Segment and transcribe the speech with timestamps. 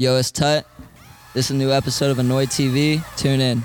[0.00, 0.64] Yo, it's Tut.
[1.34, 3.04] This is a new episode of ANoiD TV.
[3.18, 3.62] Tune in.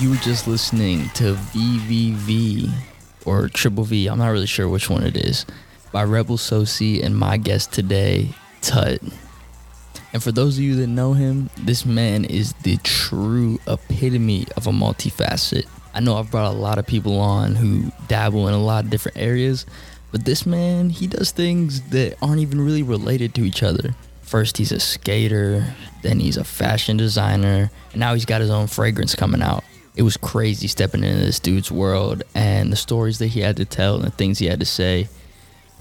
[0.00, 2.72] You were just listening to VVV
[3.26, 4.06] or Triple V.
[4.06, 5.44] I'm not really sure which one it is
[5.92, 8.30] by Rebel Sosi and my guest today,
[8.62, 9.02] Tut.
[10.14, 14.66] And for those of you that know him, this man is the true epitome of
[14.66, 15.66] a multifacet.
[15.92, 18.90] I know I've brought a lot of people on who dabble in a lot of
[18.90, 19.66] different areas,
[20.12, 23.94] but this man, he does things that aren't even really related to each other.
[24.22, 28.66] First, he's a skater, then he's a fashion designer, and now he's got his own
[28.66, 29.62] fragrance coming out.
[29.96, 33.64] It was crazy stepping into this dude's world and the stories that he had to
[33.64, 35.08] tell and the things he had to say.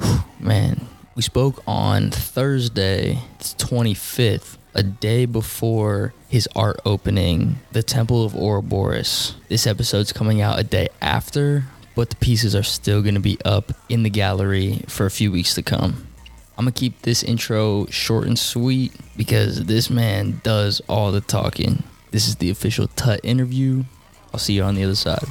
[0.02, 7.83] Whew, man, we spoke on Thursday, the 25th, a day before his art opening, the
[7.83, 9.35] Temple of Ouroboros.
[9.47, 11.65] This episode's coming out a day after,
[11.95, 15.31] but the pieces are still going to be up in the gallery for a few
[15.31, 16.07] weeks to come.
[16.57, 21.21] I'm going to keep this intro short and sweet because this man does all the
[21.21, 21.83] talking.
[22.11, 23.85] This is the official Tut interview.
[24.33, 25.27] I'll see you on the other side.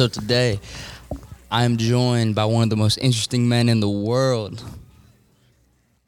[0.00, 0.60] So today,
[1.50, 4.62] I am joined by one of the most interesting men in the world.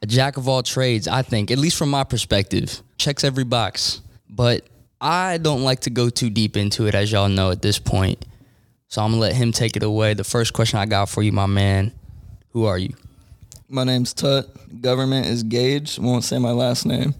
[0.01, 2.81] A jack of all trades, I think, at least from my perspective.
[2.97, 4.01] Checks every box.
[4.31, 4.67] But
[5.01, 8.25] I don't like to go too deep into it, as y'all know at this point.
[8.87, 10.15] So I'm gonna let him take it away.
[10.15, 11.93] The first question I got for you, my man,
[12.51, 12.95] who are you?
[13.69, 14.49] My name's Tut.
[14.81, 15.99] Government is Gage.
[15.99, 17.15] Won't say my last name.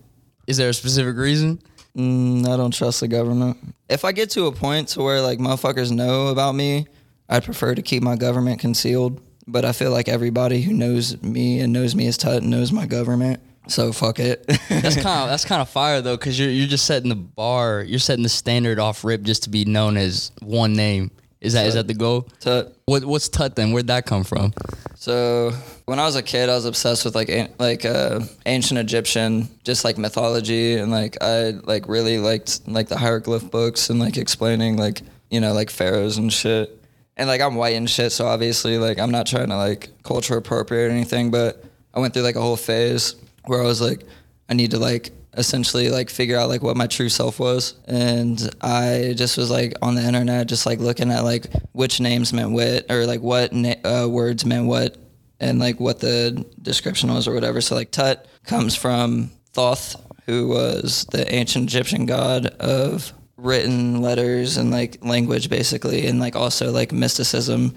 [0.47, 1.61] Is there a specific reason?
[1.97, 3.57] Mm, I don't trust the government.
[3.89, 6.87] If I get to a point to where like motherfuckers know about me,
[7.33, 9.21] I'd prefer to keep my government concealed.
[9.47, 12.87] But I feel like everybody who knows me and knows me as Tut knows my
[12.87, 13.41] government.
[13.69, 14.47] So fuck it.
[14.69, 17.83] That's kind of that's kind of fire though, because you're you're just setting the bar,
[17.83, 21.11] you're setting the standard off rip just to be known as one name.
[21.41, 22.29] Is that is that the goal?
[22.39, 22.77] Tut.
[22.85, 23.73] What what's Tut then?
[23.73, 24.53] Where'd that come from?
[24.95, 25.51] So
[25.87, 29.85] when I was a kid, I was obsessed with like like uh, ancient Egyptian, just
[29.85, 34.77] like mythology, and like I like really liked like the hieroglyph books and like explaining
[34.77, 35.01] like
[35.31, 36.79] you know like pharaohs and shit.
[37.17, 40.37] And like I'm white and shit, so obviously like I'm not trying to like culture
[40.37, 41.65] appropriate or anything, but
[41.95, 44.05] I went through like a whole phase where I was like,
[44.49, 47.75] I need to like essentially like figure out like what my true self was.
[47.87, 52.33] And i just was like on the internet just like looking at like which names
[52.33, 54.97] meant what or like what na- uh, words meant what
[55.41, 57.61] and like what the description was or whatever.
[57.61, 59.97] So like tut comes from thoth
[60.27, 66.37] who was the ancient egyptian god of written letters and like language basically and like
[66.37, 67.75] also like mysticism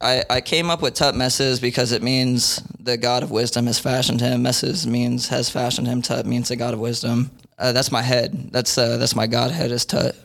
[0.00, 3.78] I, I came up with Tut Messes because it means the God of wisdom has
[3.78, 4.42] fashioned him.
[4.42, 6.02] Messes means has fashioned him.
[6.02, 7.30] Tut means the God of wisdom.
[7.58, 8.52] Uh, that's my head.
[8.52, 10.16] That's uh, that's my Godhead is Tut,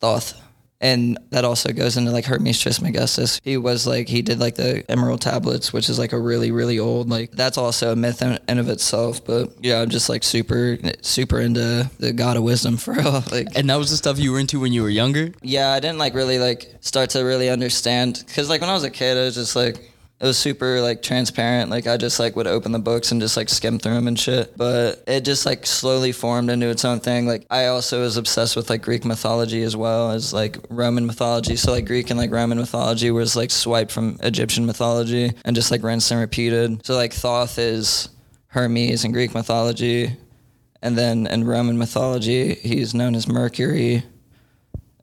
[0.00, 0.40] Thoth,
[0.86, 3.40] and that also goes into like Hermes Trismegistus.
[3.42, 6.78] He was like he did like the Emerald Tablets, which is like a really really
[6.78, 9.24] old like that's also a myth in, in of itself.
[9.24, 13.24] But yeah, I'm just like super super into the God of wisdom for real.
[13.32, 15.32] Like And that was the stuff you were into when you were younger.
[15.42, 18.84] yeah, I didn't like really like start to really understand because like when I was
[18.84, 21.70] a kid, I was just like it was super like transparent.
[21.70, 24.18] Like I just like would open the books and just like skim through them and
[24.18, 24.56] shit.
[24.56, 27.26] But it just like slowly formed into its own thing.
[27.26, 31.56] Like I also was obsessed with like Greek mythology as well as like Roman mythology.
[31.56, 35.70] So like Greek and like Roman mythology was like swiped from Egyptian mythology and just
[35.70, 36.84] like rinsed and repeated.
[36.86, 38.08] So like Thoth is
[38.46, 40.16] Hermes in Greek mythology.
[40.80, 44.04] And then in Roman mythology, he's known as Mercury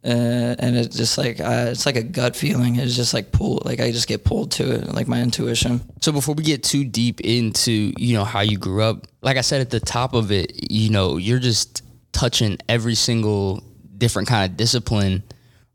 [0.06, 2.76] uh, and it's just like uh, it's like a gut feeling.
[2.76, 5.82] It's just like pull, like I just get pulled to it, like my intuition.
[6.02, 9.42] So before we get too deep into, you know, how you grew up, like I
[9.42, 13.64] said at the top of it, you know, you're just touching every single
[13.98, 15.24] different kind of discipline,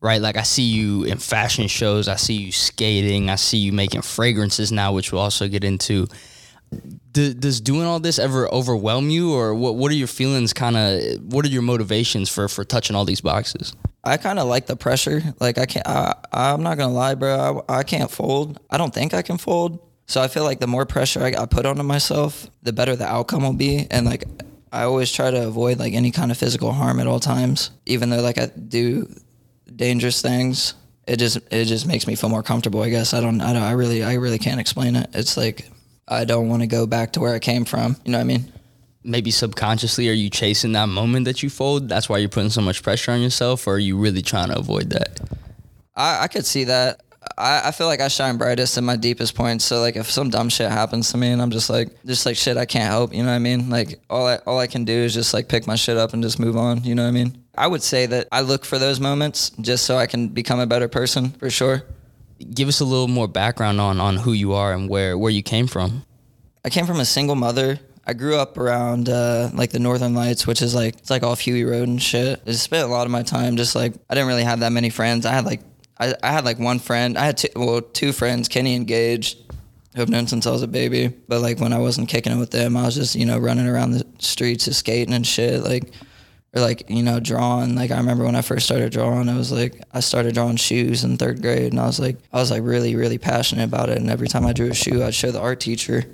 [0.02, 0.20] right?
[0.20, 4.02] Like I see you in fashion shows, I see you skating, I see you making
[4.02, 6.06] fragrances now, which we'll also get into.
[7.12, 9.76] Does doing all this ever overwhelm you, or what?
[9.76, 10.52] What are your feelings?
[10.52, 13.74] Kind of, what are your motivations for for touching all these boxes?
[14.04, 15.22] I kind of like the pressure.
[15.40, 15.86] Like I can't.
[15.86, 17.64] I, I'm not gonna lie, bro.
[17.68, 18.60] I, I can't fold.
[18.70, 19.80] I don't think I can fold.
[20.06, 23.06] So I feel like the more pressure I, I put onto myself, the better the
[23.06, 23.86] outcome will be.
[23.90, 24.24] And like
[24.72, 27.70] I always try to avoid like any kind of physical harm at all times.
[27.86, 29.08] Even though like I do
[29.74, 30.74] dangerous things,
[31.06, 32.82] it just it just makes me feel more comfortable.
[32.82, 33.40] I guess I don't.
[33.40, 33.62] I don't.
[33.62, 34.02] I really.
[34.02, 35.10] I really can't explain it.
[35.12, 35.68] It's like
[36.06, 37.96] I don't want to go back to where I came from.
[38.04, 38.52] You know what I mean?
[39.08, 41.88] Maybe subconsciously, are you chasing that moment that you fold?
[41.88, 44.58] That's why you're putting so much pressure on yourself, or are you really trying to
[44.58, 45.18] avoid that?
[45.96, 47.00] I, I could see that.
[47.36, 49.64] I, I feel like I shine brightest in my deepest points.
[49.64, 52.36] So like if some dumb shit happens to me and I'm just like just like
[52.36, 53.68] shit I can't help, you know what I mean?
[53.70, 56.22] Like all I all I can do is just like pick my shit up and
[56.22, 57.42] just move on, you know what I mean?
[57.56, 60.66] I would say that I look for those moments just so I can become a
[60.66, 61.82] better person for sure.
[62.54, 65.42] Give us a little more background on on who you are and where where you
[65.42, 66.04] came from.
[66.64, 67.80] I came from a single mother.
[68.08, 71.40] I grew up around uh, like the Northern Lights, which is like it's like off
[71.40, 72.40] Huey Road and shit.
[72.46, 74.88] I spent a lot of my time just like I didn't really have that many
[74.88, 75.26] friends.
[75.26, 75.60] I had like
[75.98, 77.18] I, I had like one friend.
[77.18, 79.36] I had two, well two friends, Kenny and Gage,
[79.94, 81.08] who I've known since I was a baby.
[81.28, 83.68] But like when I wasn't kicking it with them, I was just you know running
[83.68, 85.62] around the streets, just skating and shit.
[85.62, 85.92] Like
[86.54, 87.74] or like you know drawing.
[87.74, 91.04] Like I remember when I first started drawing, I was like I started drawing shoes
[91.04, 93.98] in third grade, and I was like I was like really really passionate about it.
[93.98, 96.04] And every time I drew a shoe, I'd show the art teacher.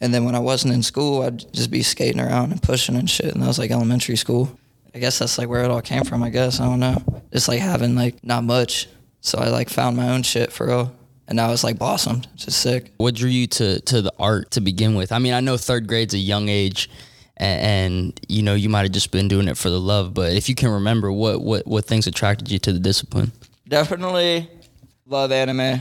[0.00, 3.08] And then when I wasn't in school, I'd just be skating around and pushing and
[3.08, 3.32] shit.
[3.32, 4.58] And that was like elementary school.
[4.94, 6.22] I guess that's like where it all came from.
[6.22, 7.02] I guess I don't know.
[7.32, 8.88] Just like having like not much,
[9.20, 10.94] so I like found my own shit for real,
[11.26, 12.28] and now it's like blossomed.
[12.34, 12.92] It's just sick.
[12.98, 15.10] What drew you to to the art to begin with?
[15.10, 16.88] I mean, I know third grade's a young age,
[17.36, 20.14] and, and you know you might have just been doing it for the love.
[20.14, 23.32] But if you can remember, what what what things attracted you to the discipline?
[23.66, 24.48] Definitely
[25.06, 25.80] love anime.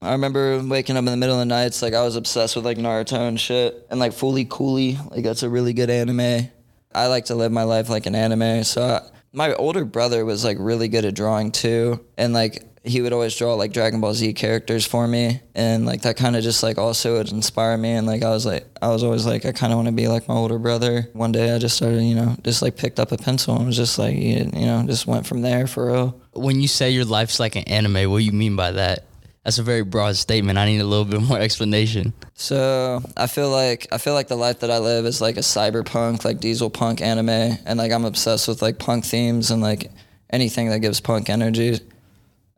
[0.00, 2.64] I remember waking up in the middle of the nights, like I was obsessed with
[2.64, 6.48] like Naruto and shit, and like Fooly Cooly, like that's a really good anime.
[6.94, 9.00] I like to live my life like an anime, so I,
[9.32, 13.36] my older brother was like really good at drawing too, and like he would always
[13.36, 16.78] draw like Dragon Ball Z characters for me, and like that kind of just like
[16.78, 19.72] also would inspire me, and like I was like I was always like I kind
[19.72, 21.08] of want to be like my older brother.
[21.12, 23.76] One day I just started, you know, just like picked up a pencil and was
[23.76, 26.20] just like you know just went from there for real.
[26.34, 29.07] When you say your life's like an anime, what do you mean by that?
[29.48, 30.58] That's a very broad statement.
[30.58, 32.12] I need a little bit more explanation.
[32.34, 35.40] So I feel like I feel like the life that I live is like a
[35.40, 39.90] cyberpunk, like diesel punk anime, and like I'm obsessed with like punk themes and like
[40.28, 41.80] anything that gives punk energy.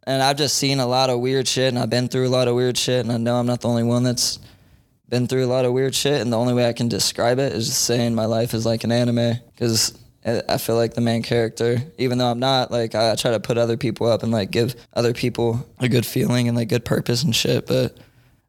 [0.02, 2.48] And I've just seen a lot of weird shit, and I've been through a lot
[2.48, 4.40] of weird shit, and I know I'm not the only one that's
[5.08, 6.20] been through a lot of weird shit.
[6.20, 8.82] And the only way I can describe it is just saying my life is like
[8.82, 13.14] an anime, because I feel like the main character, even though I'm not, like I
[13.14, 16.56] try to put other people up and like give other people a good feeling and
[16.56, 17.67] like good purpose and shit.
[17.67, 17.96] But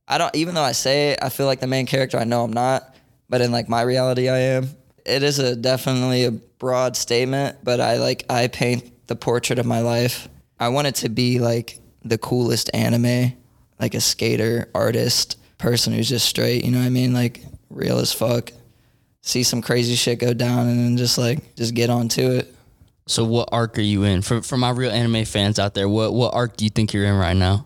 [0.08, 2.18] I don't, even though I say it, I feel like the main character.
[2.18, 2.94] I know I'm not,
[3.30, 4.70] but in like my reality, I am.
[5.06, 9.66] It is a definitely a broad statement, but I like I paint the portrait of
[9.66, 10.28] my life.
[10.60, 13.34] I want it to be like the coolest anime,
[13.80, 16.66] like a skater, artist, person who's just straight.
[16.66, 17.14] You know what I mean?
[17.14, 18.52] Like real as fuck
[19.22, 22.54] see some crazy shit go down and then just like just get onto it.
[23.08, 24.22] So, what arc are you in?
[24.22, 27.06] For for my real anime fans out there, what what arc do you think you're
[27.06, 27.66] in right now?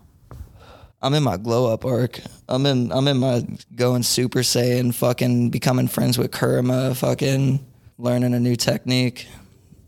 [1.02, 2.20] I'm in my glow up arc.
[2.48, 7.64] I'm in I'm in my going Super Saiyan, fucking becoming friends with Kurama, fucking
[7.98, 9.28] learning a new technique,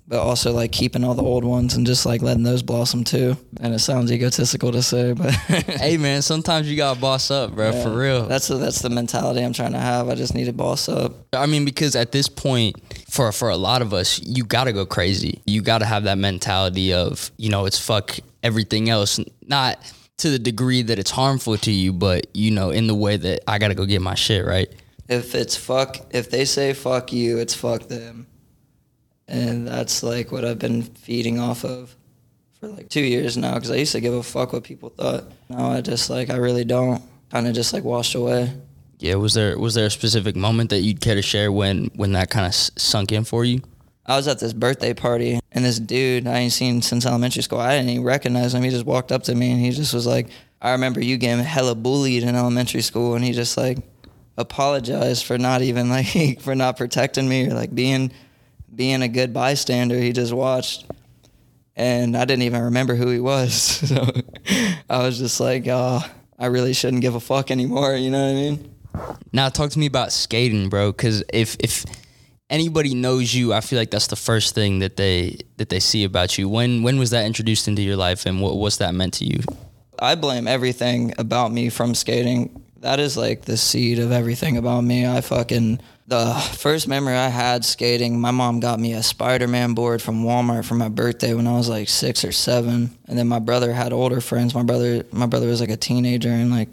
[0.08, 3.36] but also like keeping all the old ones and just like letting those blossom too.
[3.60, 7.72] And it sounds egotistical to say, but hey man, sometimes you gotta boss up, bro.
[7.72, 8.26] For real.
[8.26, 10.08] that's the, that's the mentality I'm trying to have.
[10.08, 11.12] I just need to boss up.
[11.34, 12.76] I mean, because at this point,
[13.10, 15.42] for for a lot of us, you gotta go crazy.
[15.46, 19.20] You gotta have that mentality of, you know, it's fuck everything else.
[19.46, 19.78] Not
[20.18, 23.40] to the degree that it's harmful to you, but you know, in the way that
[23.46, 24.72] I gotta go get my shit right.
[25.06, 28.26] If it's fuck, if they say fuck you, it's fuck them.
[29.28, 31.94] And that's like what I've been feeding off of
[32.58, 33.54] for like two years now.
[33.54, 35.24] Because I used to give a fuck what people thought.
[35.48, 37.02] Now I just like I really don't.
[37.30, 38.50] Kind of just like washed away.
[39.00, 42.12] Yeah, was there was there a specific moment that you'd care to share when when
[42.12, 43.60] that kind of s- sunk in for you?
[44.06, 47.60] I was at this birthday party and this dude I ain't seen since elementary school.
[47.60, 48.62] I didn't even recognize him.
[48.62, 50.28] He just walked up to me and he just was like,
[50.62, 53.78] "I remember you getting hella bullied in elementary school," and he just like
[54.38, 58.10] apologized for not even like for not protecting me or like being
[58.78, 59.98] being a good bystander.
[59.98, 60.86] He just watched.
[61.74, 63.84] And I didn't even remember who he was.
[63.88, 64.06] So
[64.88, 66.00] I was just like, oh,
[66.38, 67.94] I really shouldn't give a fuck anymore.
[67.94, 68.74] You know what I mean?
[69.32, 70.92] Now talk to me about skating, bro.
[70.92, 71.84] Because if if
[72.48, 76.04] anybody knows you, I feel like that's the first thing that they that they see
[76.04, 76.48] about you.
[76.48, 79.40] When when was that introduced into your life, and what what's that meant to you?
[79.98, 84.82] I blame everything about me from skating that is like the seed of everything about
[84.82, 85.06] me.
[85.06, 90.00] I fucking the first memory I had skating, my mom got me a Spider-Man board
[90.00, 92.96] from Walmart for my birthday when I was like 6 or 7.
[93.06, 94.54] And then my brother had older friends.
[94.54, 96.70] My brother my brother was like a teenager and like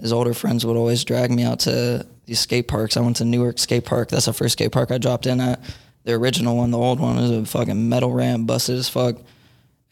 [0.00, 2.96] his older friends would always drag me out to these skate parks.
[2.96, 4.08] I went to Newark Skate Park.
[4.08, 5.60] That's the first skate park I dropped in at.
[6.02, 9.16] The original one, the old one, was a fucking metal ramp, busted as fuck.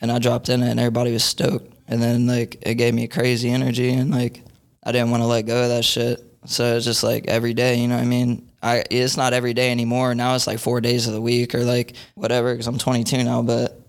[0.01, 1.73] And I dropped in it, and everybody was stoked.
[1.87, 4.43] And then like it gave me crazy energy, and like
[4.83, 6.21] I didn't want to let go of that shit.
[6.47, 8.49] So it's just like every day, you know what I mean?
[8.63, 10.15] I it's not every day anymore.
[10.15, 12.53] Now it's like four days of the week or like whatever.
[12.53, 13.81] Because I'm 22 now, but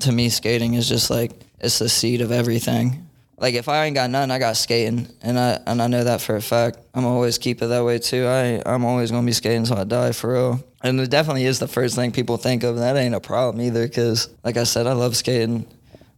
[0.00, 3.06] to me, skating is just like it's the seed of everything.
[3.38, 6.20] Like if I ain't got none, I got skating, and I and I know that
[6.20, 6.78] for a fact.
[6.92, 8.26] I'm always keep it that way too.
[8.26, 10.64] I I'm always gonna be skating until I die for real.
[10.82, 12.76] And it definitely is the first thing people think of.
[12.76, 15.66] And that ain't a problem either, because like I said, I love skating,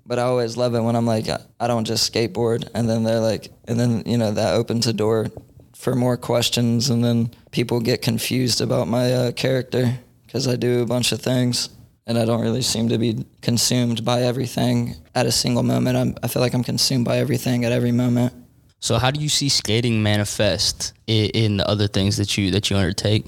[0.04, 3.04] but I always love it when I'm like I, I don't just skateboard, and then
[3.04, 5.28] they're like, and then you know that opens a door
[5.76, 10.82] for more questions, and then people get confused about my uh, character because I do
[10.82, 11.68] a bunch of things
[12.06, 15.96] and I don't really seem to be consumed by everything at a single moment.
[15.96, 18.32] I'm, I feel like I'm consumed by everything at every moment.
[18.80, 22.68] So how do you see skating manifest in, in the other things that you that
[22.68, 23.26] you undertake?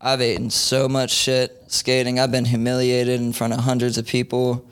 [0.00, 2.18] I've eaten so much shit skating.
[2.18, 4.66] I've been humiliated in front of hundreds of people.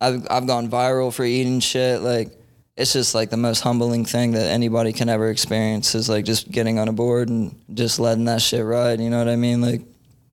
[0.00, 2.00] I've I've gone viral for eating shit.
[2.00, 2.32] Like
[2.80, 6.50] it's just like the most humbling thing that anybody can ever experience is like just
[6.50, 9.00] getting on a board and just letting that shit ride.
[9.00, 9.60] You know what I mean?
[9.60, 9.82] Like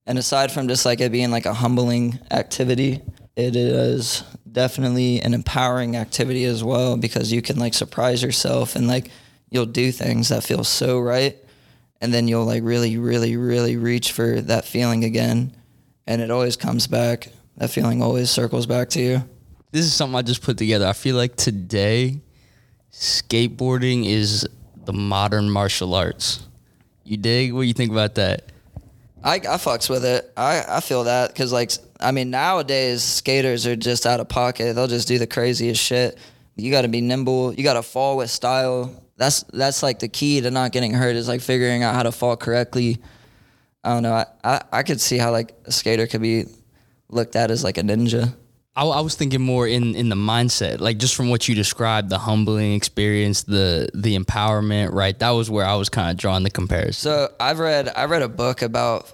[0.06, 3.02] and aside from just like it being like a humbling activity,
[3.36, 8.88] it is definitely an empowering activity as well because you can like surprise yourself and
[8.88, 9.12] like
[9.50, 11.36] you'll do things that feel so right.
[12.00, 15.54] And then you'll like really, really, really reach for that feeling again.
[16.06, 17.28] And it always comes back.
[17.58, 19.24] That feeling always circles back to you.
[19.72, 20.88] This is something I just put together.
[20.88, 22.22] I feel like today
[22.98, 24.48] skateboarding is
[24.86, 26.48] the modern martial arts.
[27.04, 27.54] You dig?
[27.54, 28.52] What do you think about that?
[29.24, 30.32] I, I fucks with it.
[30.36, 34.74] I, I feel that because like I mean nowadays skaters are just out of pocket.
[34.74, 36.18] They'll just do the craziest shit.
[36.56, 37.54] You got to be nimble.
[37.54, 39.04] You got to fall with style.
[39.16, 42.12] That's that's like the key to not getting hurt is like figuring out how to
[42.12, 43.00] fall correctly.
[43.84, 44.14] I don't know.
[44.14, 46.46] I, I, I could see how like a skater could be
[47.10, 48.34] looked at as like a ninja.
[48.78, 52.10] I, I was thinking more in in the mindset, like just from what you described,
[52.10, 55.18] the humbling experience, the the empowerment, right?
[55.18, 56.94] That was where I was kind of drawing the comparison.
[56.94, 59.12] So I've read I read a book about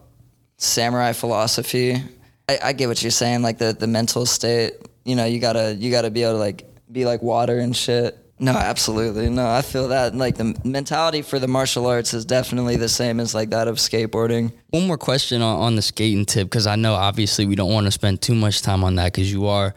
[0.58, 2.04] samurai philosophy.
[2.50, 4.74] I, I get what you're saying, like the the mental state.
[5.06, 8.18] You know, you gotta you gotta be able to like be like water and shit.
[8.44, 9.30] No, absolutely.
[9.30, 13.22] No, I feel that like the mentality for the martial arts is definitely the same
[13.22, 14.52] as like that of skateboarding.
[14.72, 17.86] One more question on, on the skating tip, because I know obviously we don't want
[17.86, 19.74] to spend too much time on that because you are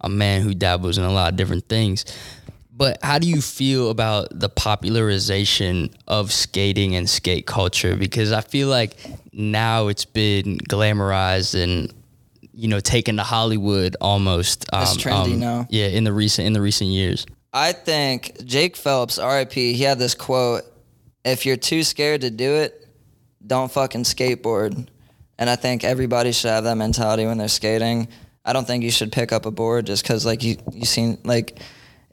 [0.00, 2.04] a man who dabbles in a lot of different things.
[2.76, 7.94] But how do you feel about the popularization of skating and skate culture?
[7.94, 8.96] Because I feel like
[9.32, 11.94] now it's been glamorized and
[12.52, 14.64] you know taken to Hollywood almost.
[14.72, 15.66] It's um, trendy um, now.
[15.70, 17.24] Yeah, in the recent in the recent years.
[17.52, 20.64] I think Jake Phelps, RIP, he had this quote:
[21.24, 22.86] "If you're too scared to do it,
[23.46, 24.88] don't fucking skateboard."
[25.38, 28.08] And I think everybody should have that mentality when they're skating.
[28.44, 31.18] I don't think you should pick up a board just because like you you seen
[31.24, 31.58] like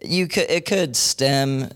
[0.02, 1.70] you could it could stem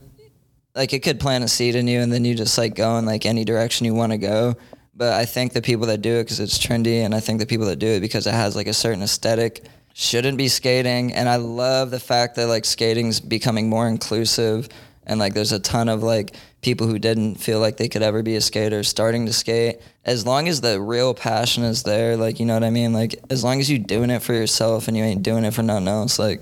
[0.76, 3.06] like it could plant a seed in you and then you just like go in
[3.06, 4.56] like any direction you want to go.
[4.94, 7.46] But I think the people that do it because it's trendy, and I think the
[7.46, 11.14] people that do it because it has like a certain aesthetic shouldn't be skating.
[11.14, 14.70] And I love the fact that like skating's becoming more inclusive,
[15.06, 18.22] and like there's a ton of like people who didn't feel like they could ever
[18.22, 19.80] be a skater starting to skate.
[20.06, 22.94] As long as the real passion is there, like you know what I mean.
[22.94, 25.64] Like as long as you're doing it for yourself and you ain't doing it for
[25.64, 26.42] nothing else, like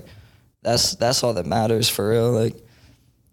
[0.62, 2.30] that's that's all that matters for real.
[2.32, 2.56] Like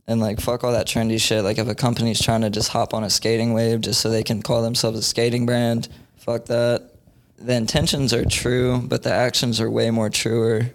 [0.08, 1.44] and like fuck all that trendy shit.
[1.44, 4.24] Like if a company's trying to just hop on a skating wave just so they
[4.24, 6.92] can call themselves a skating brand, fuck that.
[7.38, 10.72] The intentions are true, but the actions are way more truer.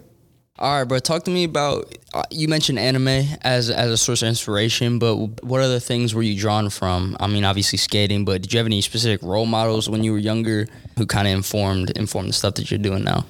[0.61, 0.99] All right, bro.
[0.99, 1.97] Talk to me about.
[2.13, 6.21] Uh, you mentioned anime as as a source of inspiration, but what other things were
[6.21, 7.17] you drawn from?
[7.19, 10.19] I mean, obviously skating, but did you have any specific role models when you were
[10.19, 10.67] younger
[10.99, 13.25] who kind of informed informed the stuff that you're doing now?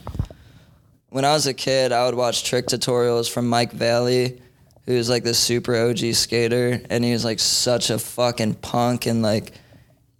[1.07, 4.41] When I was a kid, I would watch trick tutorials from Mike Vallely,
[4.85, 9.21] who's like this super OG skater, and he was like such a fucking punk and
[9.21, 9.53] like.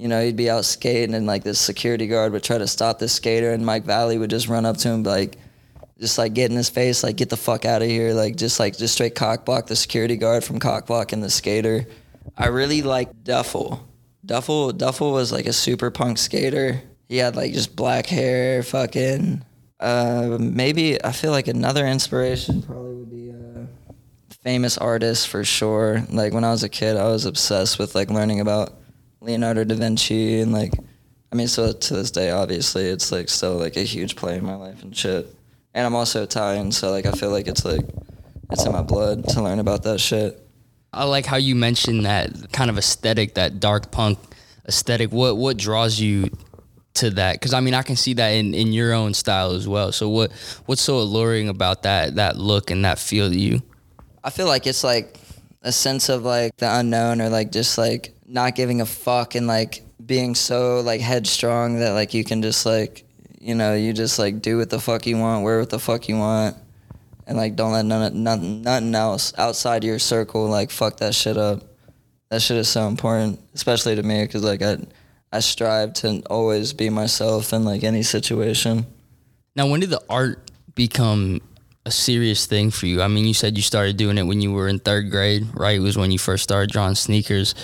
[0.02, 2.98] You know, he'd be out skating and like this security guard would try to stop
[2.98, 5.38] this skater and Mike Vallely would just run up to him like,
[6.00, 8.60] just like get in his face, like get the fuck out of here, like just
[8.60, 11.86] like just straight cock block the security guard from cock blocking the skater.
[12.36, 13.88] I really like Duffel.
[14.26, 16.82] Duffel Duffel was like a super punk skater.
[17.08, 19.46] He had like just black hair, fucking.
[19.80, 23.94] Uh, maybe I feel like another inspiration probably would be uh,
[24.44, 26.04] famous artists for sure.
[26.10, 28.81] Like when I was a kid, I was obsessed with like learning about
[29.22, 30.74] Leonardo da Vinci and like,
[31.32, 34.44] I mean, so to this day, obviously, it's like still like a huge play in
[34.44, 35.34] my life and shit.
[35.74, 37.86] And I'm also Italian, so like I feel like it's like
[38.52, 40.38] it's in my blood to learn about that shit.
[40.92, 44.20] I like how you mentioned that kind of aesthetic, that dark punk
[44.68, 45.12] aesthetic.
[45.12, 46.30] What what draws you
[46.96, 47.36] to that?
[47.36, 49.94] Because I mean, I can see that in, in your own style as well.
[49.94, 50.34] So what
[50.66, 53.62] what's so alluring about that that look and that feel to you?
[54.24, 55.18] I feel like it's like
[55.62, 59.46] a sense of like the unknown or like just like not giving a fuck and
[59.46, 63.04] like being so like headstrong that like you can just like
[63.40, 66.08] you know you just like do what the fuck you want, wear what the fuck
[66.08, 66.56] you want,
[67.28, 71.38] and like don't let none nothing nothing else outside your circle like fuck that shit
[71.38, 71.62] up.
[72.30, 74.78] That shit is so important, especially to me because like I
[75.34, 78.86] I strive to always be myself in like any situation.
[79.56, 81.42] Now, when did the art become
[81.86, 83.02] a serious thing for you?
[83.02, 85.78] I mean, you said you started doing it when you were in third grade, right?
[85.78, 87.56] It was when you first started drawing sneakers.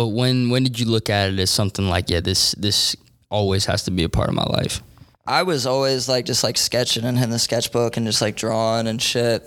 [0.00, 2.96] But when when did you look at it as something like, yeah, this this
[3.28, 4.80] always has to be a part of my life?
[5.26, 8.86] I was always like just like sketching and in the sketchbook and just like drawing
[8.86, 9.42] and shit.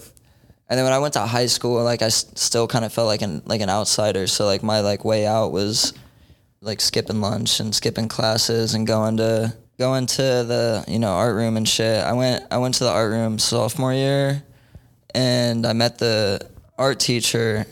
[0.69, 3.07] And then when I went to high school, like I s- still kind of felt
[3.07, 4.27] like an like an outsider.
[4.27, 5.91] So like my like way out was
[6.61, 11.33] like skipping lunch and skipping classes and going to going to the you know art
[11.33, 12.03] room and shit.
[12.03, 14.43] I went I went to the art room sophomore year,
[15.15, 17.65] and I met the art teacher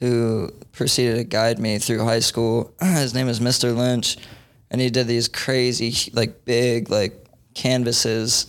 [0.00, 2.74] who proceeded to guide me through high school.
[2.80, 3.74] His name is Mr.
[3.74, 4.16] Lynch,
[4.70, 8.46] and he did these crazy like big like canvases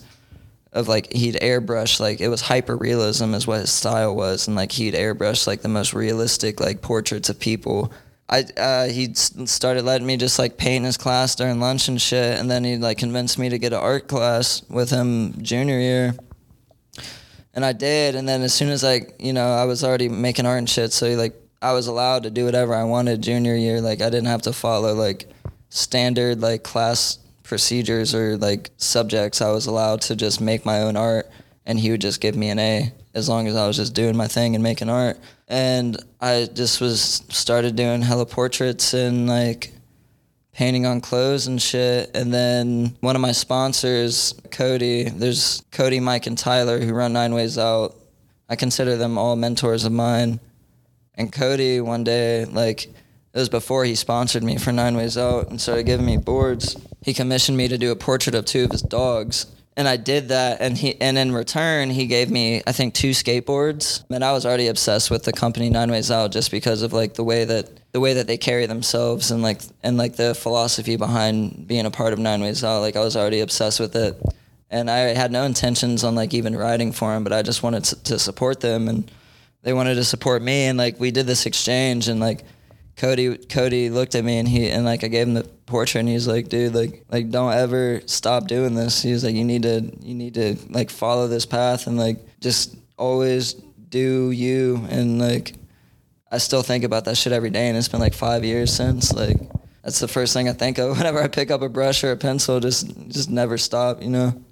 [0.74, 4.56] of like he'd airbrush like it was hyper realism is what his style was and
[4.56, 7.92] like he'd airbrush like the most realistic like portraits of people
[8.30, 12.02] i uh he started letting me just like paint in his class during lunch and
[12.02, 15.80] shit and then he like convinced me to get an art class with him junior
[15.80, 16.14] year
[17.58, 20.46] and i did and then as soon as like you know i was already making
[20.46, 23.82] art and shit so like i was allowed to do whatever i wanted junior year
[23.82, 25.28] like i didn't have to follow like
[25.70, 29.42] standard like class procedures or like subjects.
[29.42, 31.30] I was allowed to just make my own art
[31.66, 34.16] and he would just give me an a as long as i was just doing
[34.16, 35.18] my thing and making art.
[35.48, 39.72] And i just was started doing hella portraits and like
[40.58, 46.28] painting on clothes and shit and then one of my sponsors cody there's cody mike
[46.28, 47.96] and tyler who run nine ways out
[48.50, 50.40] i consider them all mentors of mine
[51.18, 52.94] and Cody one day, like it
[53.34, 56.78] was before he sponsored me for Nine Ways Out and started giving me boards.
[57.02, 59.48] He commissioned me to do a portrait of two of his dogs.
[59.78, 63.12] And I did that and he and in return he gave me I think two
[63.12, 64.04] skateboards.
[64.10, 67.14] And I was already obsessed with the company Nine Ways Out just because of like
[67.14, 70.96] the way that the way that they carry themselves and like and like the philosophy
[70.98, 72.80] behind being a part of Nine Ways Out.
[72.80, 74.20] Like I was already obsessed with it.
[74.72, 77.84] And I had no intentions on like even writing for them, but I just wanted
[77.84, 79.10] to support them and
[79.62, 82.44] they wanted to support me and like we did this exchange and like
[82.98, 86.10] Cody Cody looked at me and he and like I gave him the portrait and
[86.10, 89.64] he's like dude like like don't ever stop doing this he was like you need
[89.64, 95.20] to you need to like follow this path and like just always do you and
[95.20, 95.54] like
[96.32, 99.14] I still think about that shit every day and it's been like 5 years since
[99.14, 99.38] like
[99.84, 102.18] that's the first thing I think of whenever I pick up a brush or a
[102.18, 104.44] pencil just just never stop you know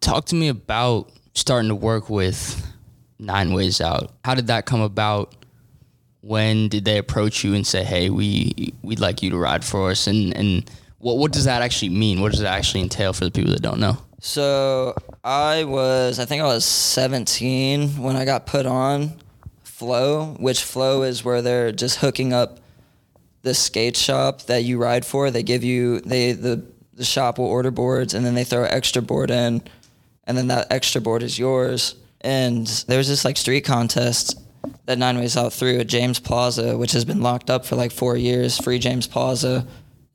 [0.00, 2.64] Talk to me about starting to work with
[3.18, 4.12] Nine Ways Out.
[4.24, 5.34] How did that come about?
[6.20, 9.90] When did they approach you and say, "Hey, we we'd like you to ride for
[9.90, 10.06] us"?
[10.06, 12.20] And and what what does that actually mean?
[12.20, 13.98] What does it actually entail for the people that don't know?
[14.20, 19.12] So I was, I think I was 17 when I got put on
[19.62, 22.58] Flow, which Flow is where they're just hooking up
[23.42, 25.30] the skate shop that you ride for.
[25.30, 28.72] They give you, they the the shop will order boards and then they throw an
[28.72, 29.62] extra board in,
[30.24, 31.94] and then that extra board is yours.
[32.20, 34.40] And there was this like street contest
[34.88, 37.92] that Nine Ways Out threw at James Plaza, which has been locked up for like
[37.92, 38.56] four years.
[38.56, 39.66] Free James Plaza.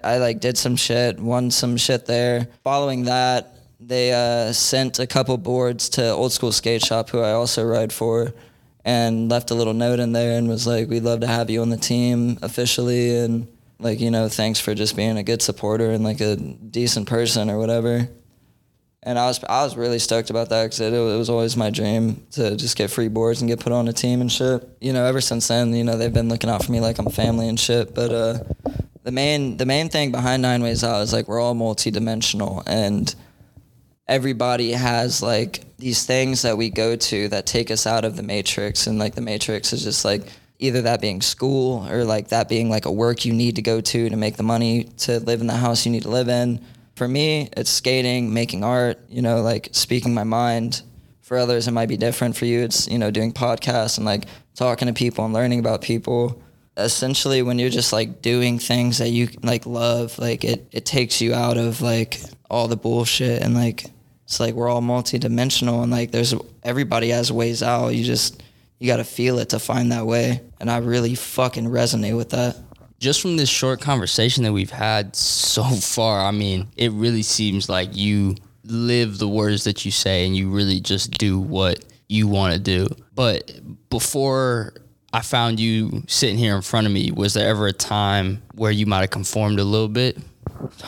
[0.04, 2.48] I like did some shit, won some shit there.
[2.64, 7.34] Following that, they uh, sent a couple boards to Old School Skate Shop, who I
[7.34, 8.34] also ride for,
[8.84, 11.62] and left a little note in there and was like, "We'd love to have you
[11.62, 15.92] on the team officially, and like you know, thanks for just being a good supporter
[15.92, 18.10] and like a decent person or whatever."
[19.06, 21.70] And I was I was really stoked about that because it, it was always my
[21.70, 24.68] dream to just get free boards and get put on a team and shit.
[24.80, 27.10] You know, ever since then, you know, they've been looking out for me like I'm
[27.10, 27.94] family and shit.
[27.94, 28.40] But uh,
[29.04, 33.14] the main the main thing behind Nine Ways Out is like we're all multidimensional and
[34.08, 38.24] everybody has like these things that we go to that take us out of the
[38.24, 40.24] matrix and like the matrix is just like
[40.60, 43.82] either that being school or like that being like a work you need to go
[43.82, 46.60] to to make the money to live in the house you need to live in
[46.96, 50.82] for me it's skating making art you know like speaking my mind.
[51.22, 52.36] For others it might be different.
[52.36, 54.26] For you it's you know doing podcasts and like
[54.56, 56.42] talking to people and learning about people.
[56.76, 61.22] Essentially when you're just like doing things that you like love like it it takes
[61.22, 63.86] you out of like all the bullshit and like
[64.26, 67.90] it's like we're all multidimensional and like there's everybody has ways out.
[67.90, 68.42] You just
[68.80, 70.42] you got to feel it to find that way.
[70.60, 72.58] And i really fucking resonate with that
[73.04, 77.68] just from this short conversation that we've had so far, I mean, it really seems
[77.68, 82.30] like you live the words that you say and you really just do what you
[82.30, 82.88] want to do.
[83.14, 84.74] But before
[85.12, 88.72] I found you sitting here in front of me, was there ever a time where
[88.72, 90.18] you might have conformed a little bit?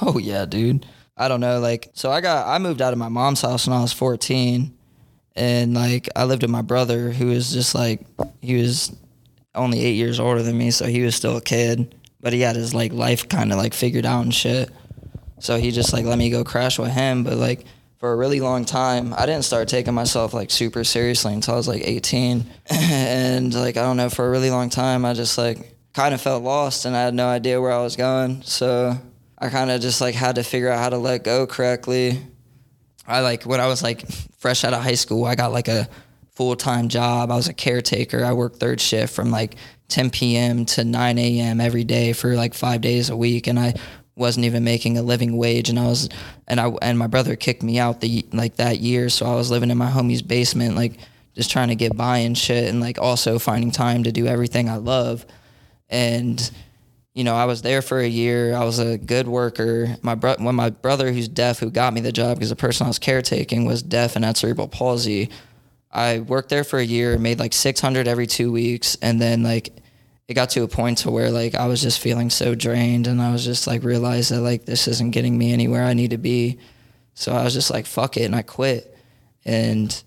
[0.02, 0.86] Oh yeah, dude.
[1.18, 1.60] I don't know.
[1.60, 4.74] Like, so I got I moved out of my mom's house when I was 14,
[5.36, 8.06] and like I lived with my brother who was just like
[8.42, 8.96] he was
[9.54, 11.94] only eight years older than me, so he was still a kid,
[12.26, 14.72] but he had his like life kind of like figured out and shit.
[15.38, 17.66] So he just like let me go crash with him, but like
[18.00, 21.58] for a really long time, I didn't start taking myself like super seriously until I
[21.58, 25.38] was like 18, and like I don't know for a really long time, I just
[25.38, 28.42] like kind of felt lost and I had no idea where I was going.
[28.42, 28.98] So
[29.38, 32.24] I kind of just like had to figure out how to let go correctly.
[33.06, 34.04] I like when I was like
[34.40, 35.88] fresh out of high school, I got like a
[36.32, 37.30] full time job.
[37.30, 38.26] I was a caretaker.
[38.26, 40.66] I worked third shift from like 10 p.m.
[40.66, 41.62] to 9 a.m.
[41.62, 43.74] every day for like five days a week, and I
[44.16, 45.70] wasn't even making a living wage.
[45.70, 46.10] And I was,
[46.48, 49.52] and I and my brother kicked me out the like that year, so I was
[49.52, 50.98] living in my homie's basement, like
[51.36, 54.70] just trying to get by and shit, and like also finding time to do everything
[54.70, 55.26] I love,
[55.90, 56.50] and
[57.16, 58.54] you know, I was there for a year.
[58.54, 59.96] I was a good worker.
[60.02, 62.86] My bro- when my brother, who's deaf, who got me the job because the person
[62.86, 65.30] I was caretaking was deaf and had cerebral palsy.
[65.96, 69.74] I worked there for a year, made like 600 every two weeks, and then like
[70.28, 73.22] it got to a point to where like I was just feeling so drained, and
[73.22, 76.18] I was just like realized that like this isn't getting me anywhere I need to
[76.18, 76.60] be.
[77.14, 78.94] So I was just like fuck it, and I quit.
[79.46, 80.04] And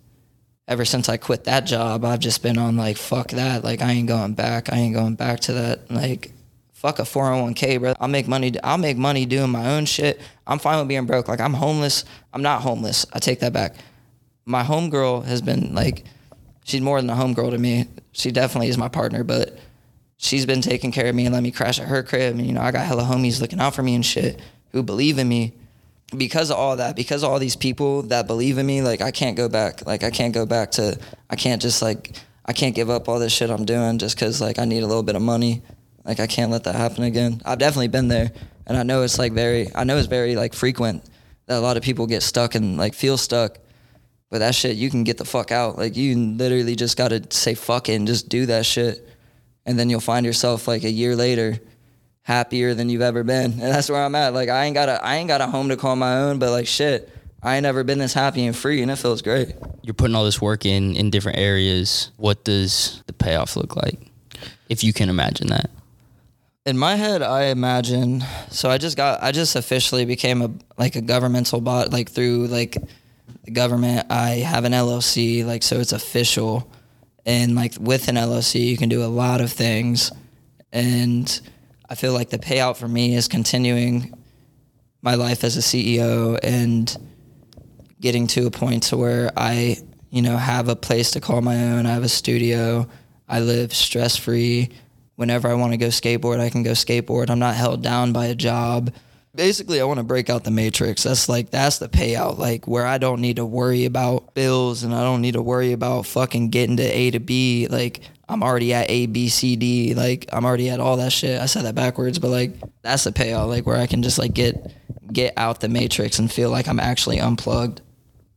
[0.66, 3.64] ever since I quit that job, I've just been on like fuck that.
[3.64, 4.70] Like I ain't going back.
[4.70, 5.90] I ain't going back to that.
[5.90, 6.32] Like
[6.74, 7.94] fuck a 401k, bro.
[7.98, 8.52] I'll make money.
[8.62, 10.20] I'll make money doing my own shit.
[10.46, 11.28] I'm fine with being broke.
[11.28, 12.04] Like I'm homeless.
[12.34, 13.06] I'm not homeless.
[13.10, 13.76] I take that back.
[14.48, 16.04] My homegirl has been like,
[16.64, 17.86] she's more than a homegirl to me.
[18.12, 19.58] She definitely is my partner, but
[20.16, 22.38] she's been taking care of me and let me crash at her crib.
[22.38, 24.40] And you know, I got hella homies looking out for me and shit
[24.72, 25.52] who believe in me.
[26.16, 29.10] Because of all that, because of all these people that believe in me, like I
[29.10, 29.86] can't go back.
[29.86, 30.98] Like I can't go back to.
[31.28, 32.16] I can't just like.
[32.46, 34.86] I can't give up all this shit I'm doing just because like I need a
[34.86, 35.60] little bit of money.
[36.06, 37.42] Like I can't let that happen again.
[37.44, 38.32] I've definitely been there,
[38.66, 39.68] and I know it's like very.
[39.74, 41.04] I know it's very like frequent
[41.44, 43.58] that a lot of people get stuck and like feel stuck.
[44.30, 45.78] But that shit, you can get the fuck out.
[45.78, 49.06] Like you literally just gotta say fuck it and just do that shit,
[49.64, 51.58] and then you'll find yourself like a year later,
[52.22, 53.52] happier than you've ever been.
[53.52, 54.34] And that's where I'm at.
[54.34, 56.50] Like I ain't got a I ain't got a home to call my own, but
[56.50, 57.10] like shit,
[57.42, 59.54] I ain't never been this happy and free, and it feels great.
[59.82, 62.10] You're putting all this work in in different areas.
[62.18, 63.98] What does the payoff look like?
[64.68, 65.70] If you can imagine that.
[66.66, 70.96] in my head i imagine so i just got i just officially became a like
[70.96, 72.76] a governmental bot like through like
[73.48, 76.70] the government i have an llc like so it's official.
[77.24, 80.12] And like with an llc you can do a lot of things.
[80.70, 81.40] And
[81.88, 84.12] i feel like the payout for me is continuing
[85.00, 86.94] my life as a ceo and
[88.00, 89.78] getting to a point to where i
[90.10, 91.86] you know have a place to call my own.
[91.86, 92.86] I have a studio.
[93.28, 94.70] I live stress free
[95.16, 97.28] whenever I want to go skateboard, I can go skateboard.
[97.28, 98.92] I'm not held down by a job.
[99.38, 101.04] Basically, I want to break out the matrix.
[101.04, 104.92] That's like that's the payout, like where I don't need to worry about bills and
[104.92, 107.68] I don't need to worry about fucking getting to A to B.
[107.70, 109.94] Like I'm already at A, B, C, D.
[109.94, 111.40] Like I'm already at all that shit.
[111.40, 112.50] I said that backwards, but like
[112.82, 114.74] that's the payout, like where I can just like get
[115.12, 117.80] get out the matrix and feel like I'm actually unplugged.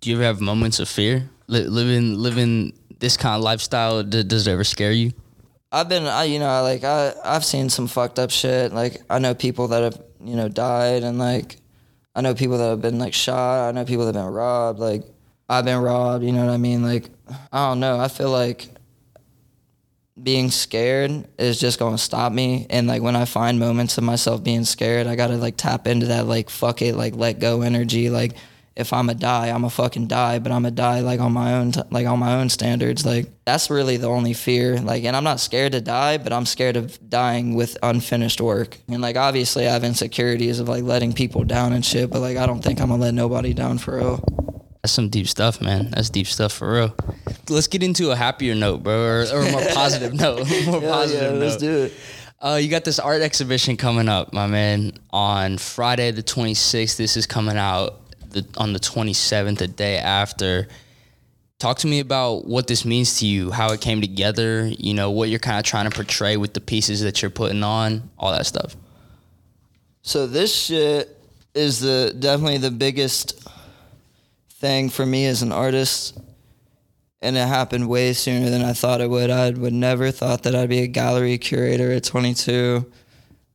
[0.01, 4.03] Do you ever have moments of fear Li- living living this kind of lifestyle?
[4.03, 5.13] D- does it ever scare you?
[5.71, 8.71] I've been, I, you know, like I, I've seen some fucked up shit.
[8.71, 11.57] Like I know people that have, you know, died, and like
[12.15, 13.69] I know people that have been like shot.
[13.69, 14.79] I know people that have been robbed.
[14.79, 15.03] Like
[15.49, 16.23] I've been robbed.
[16.23, 16.83] You know what I mean?
[16.83, 17.09] Like
[17.51, 17.99] I don't know.
[17.99, 18.69] I feel like
[20.21, 22.67] being scared is just going to stop me.
[22.69, 26.07] And like when I find moments of myself being scared, I gotta like tap into
[26.07, 28.09] that like fuck it, like let go energy.
[28.09, 28.33] Like
[28.75, 31.53] if I'm a die, I'm a fucking die, but I'm a die like on my
[31.55, 33.05] own, t- like on my own standards.
[33.05, 34.79] Like that's really the only fear.
[34.79, 38.77] Like, and I'm not scared to die, but I'm scared of dying with unfinished work.
[38.87, 42.37] And like, obviously, I have insecurities of like letting people down and shit, but like,
[42.37, 44.23] I don't think I'm gonna let nobody down for real.
[44.81, 45.91] That's some deep stuff, man.
[45.91, 46.95] That's deep stuff for real.
[47.49, 50.47] Let's get into a happier note, bro, or, or a more positive note.
[50.65, 51.39] more positive note.
[51.39, 51.93] Let's do it.
[52.39, 56.97] Uh, you got this art exhibition coming up, my man, on Friday the 26th.
[56.97, 58.00] This is coming out
[58.31, 60.67] the, on the 27th, the day after.
[61.59, 65.11] talk to me about what this means to you, how it came together, you know,
[65.11, 68.31] what you're kind of trying to portray with the pieces that you're putting on, all
[68.31, 68.75] that stuff.
[70.01, 71.15] So this shit
[71.53, 73.47] is the definitely the biggest
[74.49, 76.17] thing for me as an artist.
[77.23, 79.29] And it happened way sooner than I thought it would.
[79.29, 82.91] I would never thought that I'd be a gallery curator at 22.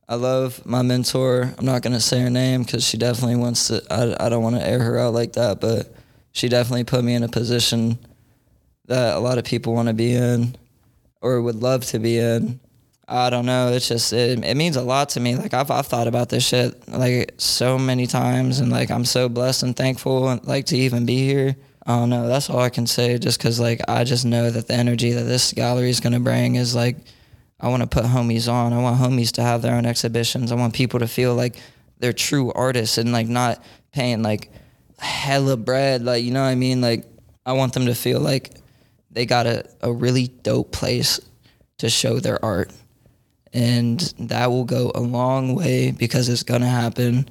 [0.09, 1.53] I love my mentor.
[1.57, 3.83] I'm not gonna say her name because she definitely wants to.
[3.91, 5.93] I, I don't want to air her out like that, but
[6.31, 7.99] she definitely put me in a position
[8.85, 10.55] that a lot of people want to be in
[11.21, 12.59] or would love to be in.
[13.09, 13.71] I don't know.
[13.71, 15.35] It's just it, it means a lot to me.
[15.35, 19.27] Like I've I've thought about this shit like so many times, and like I'm so
[19.27, 21.55] blessed and thankful, and like to even be here.
[21.85, 22.27] I don't know.
[22.27, 23.17] That's all I can say.
[23.17, 26.55] Just because like I just know that the energy that this gallery is gonna bring
[26.55, 26.97] is like
[27.59, 28.73] I want to put homies on.
[28.73, 30.51] I want homies to have their own exhibitions.
[30.51, 31.57] I want people to feel like
[31.99, 34.51] they're true artists and like not paying like
[34.99, 36.03] hella bread.
[36.03, 36.81] Like you know what I mean?
[36.81, 37.05] Like
[37.45, 38.51] I want them to feel like
[39.11, 41.19] they got a, a really dope place
[41.79, 42.71] to show their art
[43.53, 47.27] and that will go a long way because it's gonna happen.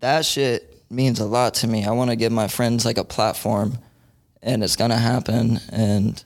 [0.00, 1.84] That shit means a lot to me.
[1.84, 3.78] I want to give my friends like a platform,
[4.42, 6.22] and it's gonna happen, and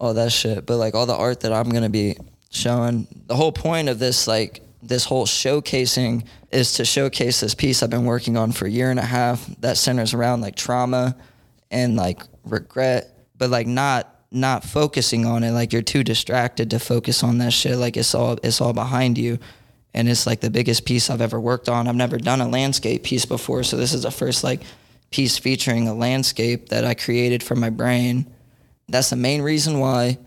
[0.00, 0.66] all that shit.
[0.66, 2.16] But like all the art that I'm gonna be
[2.56, 7.82] showing, the whole point of this like this whole showcasing is to showcase this piece
[7.82, 11.16] I've been working on for a year and a half that centers around like trauma
[11.70, 16.78] and like regret, but like not not focusing on it like you're too distracted to
[16.78, 19.38] focus on that shit like it's all it's all behind you
[19.96, 21.88] and it's like the biggest piece I've ever worked on.
[21.88, 24.60] I've never done a landscape piece before, so this is the first like
[25.10, 28.26] piece featuring a landscape that I created from my brain.
[28.88, 30.18] That's the main reason why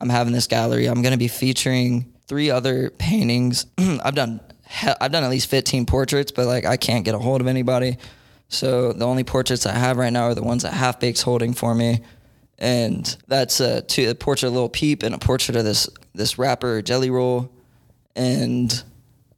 [0.00, 0.86] I'm having this gallery.
[0.86, 3.66] I'm going to be featuring three other paintings.
[3.78, 4.40] I've done
[5.00, 7.98] I've done at least 15 portraits, but like I can't get a hold of anybody.
[8.48, 11.54] So the only portraits I have right now are the ones that Half Baked's holding
[11.54, 12.00] for me
[12.58, 16.38] and that's a, two, a portrait of Lil Peep and a portrait of this this
[16.38, 17.50] rapper Jelly Roll,
[18.14, 18.82] and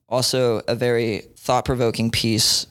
[0.09, 2.67] also a very thought provoking piece.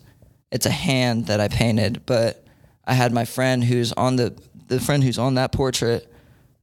[0.51, 2.45] It's a hand that I painted, but
[2.85, 4.33] I had my friend who's on the
[4.67, 6.11] the friend who's on that portrait,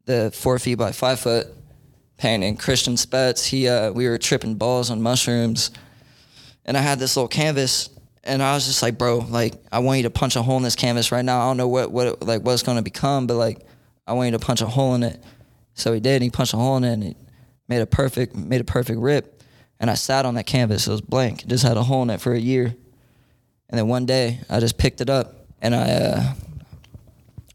[0.07, 1.49] the four feet by five foot
[2.17, 3.47] painting, Christian Spetz.
[3.47, 5.71] He uh, we were tripping balls on mushrooms,
[6.65, 7.91] and I had this little canvas
[8.25, 10.63] and I was just like, bro, like I want you to punch a hole in
[10.63, 11.43] this canvas right now.
[11.43, 13.61] I don't know what what it, like what it's gonna become, but like
[14.07, 15.23] I want you to punch a hole in it.
[15.75, 16.15] So he did.
[16.15, 17.17] And he punched a hole in it, and it
[17.69, 19.43] made a perfect made a perfect rip.
[19.79, 20.87] And I sat on that canvas.
[20.87, 21.43] It was blank.
[21.43, 22.75] It just had a hole in it for a year.
[23.69, 26.33] And then one day, I just picked it up and I uh,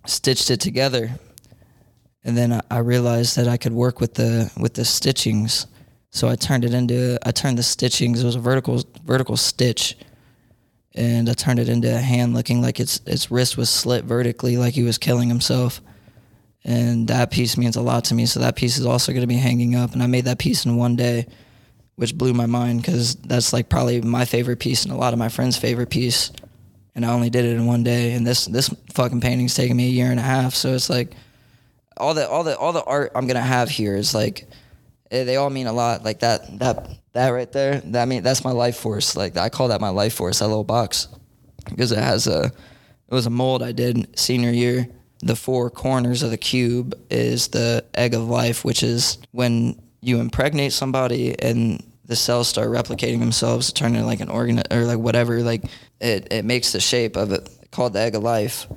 [0.06, 1.12] stitched it together.
[2.24, 5.68] And then I, realized that I could work with the with the stitchings.
[6.12, 8.22] So I turned it into I turned the stitchings.
[8.22, 9.96] It was a vertical vertical stitch
[10.96, 14.58] and I turned it into a hand looking like its its wrist was slit vertically,
[14.58, 15.82] like he was killing himself.
[16.66, 18.26] And that piece means a lot to me.
[18.26, 19.94] So that piece is also going to be hanging up.
[19.94, 21.26] And I made that piece in one day,
[21.96, 25.20] which blew my mind because that's like probably my favorite piece and a lot of
[25.20, 26.32] my friends' favorite piece.
[26.96, 28.14] And I only did it in one day.
[28.14, 30.54] And this this fucking painting's taking me a year and a half.
[30.54, 31.14] So it's like
[32.00, 34.48] all the all the all the art I'm gonna have here is like
[35.12, 36.04] eh, they all mean a lot.
[36.04, 37.82] Like that that that right there.
[37.82, 39.16] That mean that's my life force.
[39.16, 40.40] Like I call that my life force.
[40.40, 41.08] That little box
[41.70, 44.88] because it has a it was a mold I did senior year.
[45.22, 50.20] The four corners of the cube is the egg of life, which is when you
[50.20, 54.86] impregnate somebody and the cells start replicating themselves to turn into like an organ or
[54.86, 55.42] like whatever.
[55.42, 55.64] Like
[56.00, 58.68] it it makes the shape of it called the egg of life.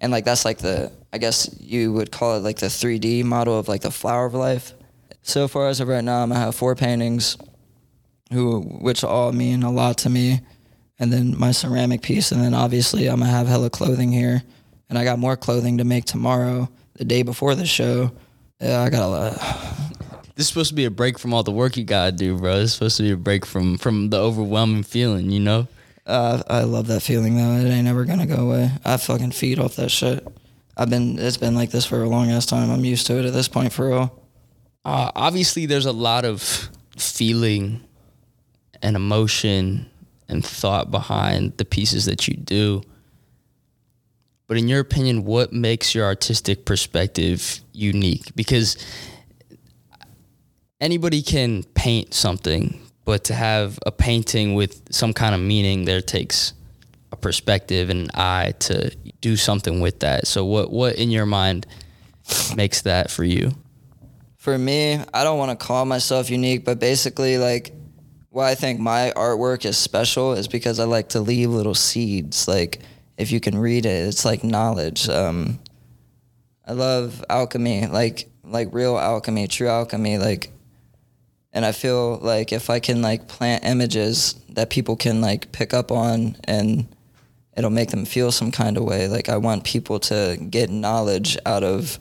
[0.00, 3.58] And like that's like the I guess you would call it like the 3D model
[3.58, 4.74] of like the flower of life.
[5.22, 7.36] So far as of right now, I'm gonna have four paintings
[8.32, 10.40] who which all mean a lot to me
[10.98, 14.42] and then my ceramic piece and then obviously i'm gonna have hella clothing here
[14.88, 18.10] and i got more clothing to make tomorrow the day before the show
[18.60, 19.32] yeah i got a lot
[20.34, 22.56] This is supposed to be a break from all the work you gotta do, bro.
[22.56, 25.66] It's supposed to be a break from from the overwhelming feeling, you know.
[26.06, 27.52] Uh, i love that feeling though.
[27.52, 28.70] It ain't never gonna go away.
[28.84, 30.26] I fucking feed off that shit.
[30.76, 32.70] I've been it's been like this for a long ass time.
[32.70, 34.22] I'm used to it at this point for real.
[34.84, 37.82] Uh, obviously, there's a lot of feeling
[38.82, 39.90] and emotion
[40.28, 42.82] and thought behind the pieces that you do.
[44.46, 48.34] But in your opinion, what makes your artistic perspective unique?
[48.36, 48.76] Because
[50.80, 56.02] anybody can paint something, but to have a painting with some kind of meaning, there
[56.02, 56.52] takes
[57.10, 60.26] a perspective and an eye to do something with that.
[60.26, 61.66] So, what what in your mind
[62.54, 63.52] makes that for you?
[64.46, 67.72] for me, I don't want to call myself unique, but basically, like,
[68.30, 72.46] why I think my artwork is special is because I like to leave little seeds.
[72.46, 72.78] Like,
[73.18, 75.08] if you can read it, it's like knowledge.
[75.08, 75.58] Um,
[76.64, 80.52] I love alchemy, like like real alchemy, true alchemy, like
[81.56, 85.72] and I feel like if I can like plant images that people can like pick
[85.72, 86.86] up on and
[87.56, 89.08] it'll make them feel some kind of way.
[89.08, 91.98] Like I want people to get knowledge out of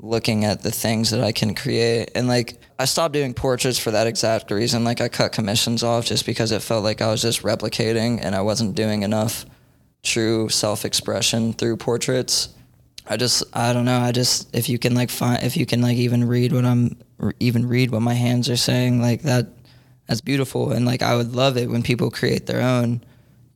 [0.00, 2.10] looking at the things that I can create.
[2.14, 4.82] And like I stopped doing portraits for that exact reason.
[4.82, 8.34] Like I cut commissions off just because it felt like I was just replicating and
[8.34, 9.44] I wasn't doing enough
[10.02, 12.48] true self-expression through portraits.
[13.06, 14.00] I just I don't know.
[14.00, 16.96] I just if you can like find if you can like even read what I'm
[17.40, 19.46] even read what my hands are saying like that
[20.06, 20.72] that's beautiful.
[20.72, 23.02] And like I would love it when people create their own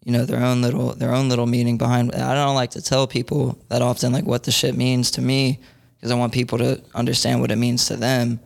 [0.05, 3.07] you know their own little their own little meaning behind I don't like to tell
[3.07, 5.61] people that often like what the shit means to me
[5.97, 8.41] because I want people to understand what it means to them.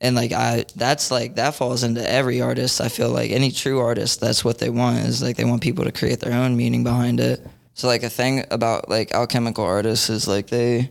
[0.00, 2.80] And like I that's like that falls into every artist.
[2.80, 5.84] I feel like any true artist that's what they want is like they want people
[5.84, 7.44] to create their own meaning behind it.
[7.74, 10.90] So like a thing about like alchemical artists is like they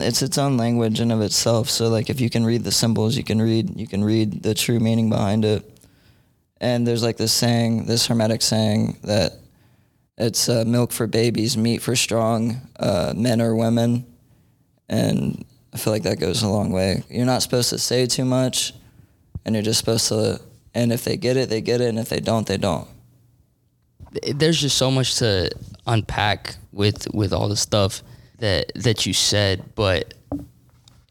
[0.00, 1.70] it's its own language in of itself.
[1.70, 4.54] So like if you can read the symbols you can read you can read the
[4.54, 5.70] true meaning behind it.
[6.60, 9.32] And there's like this saying this hermetic saying that
[10.16, 14.06] it's uh, milk for babies meat for strong uh, men or women.
[14.88, 17.02] And i feel like that goes a long way.
[17.08, 18.74] You're not supposed to say too much
[19.44, 20.40] and you're just supposed to
[20.74, 22.88] and if they get it they get it and if they don't they don't.
[24.32, 25.50] There's just so much to
[25.86, 28.02] unpack with with all the stuff
[28.44, 30.14] that that you said but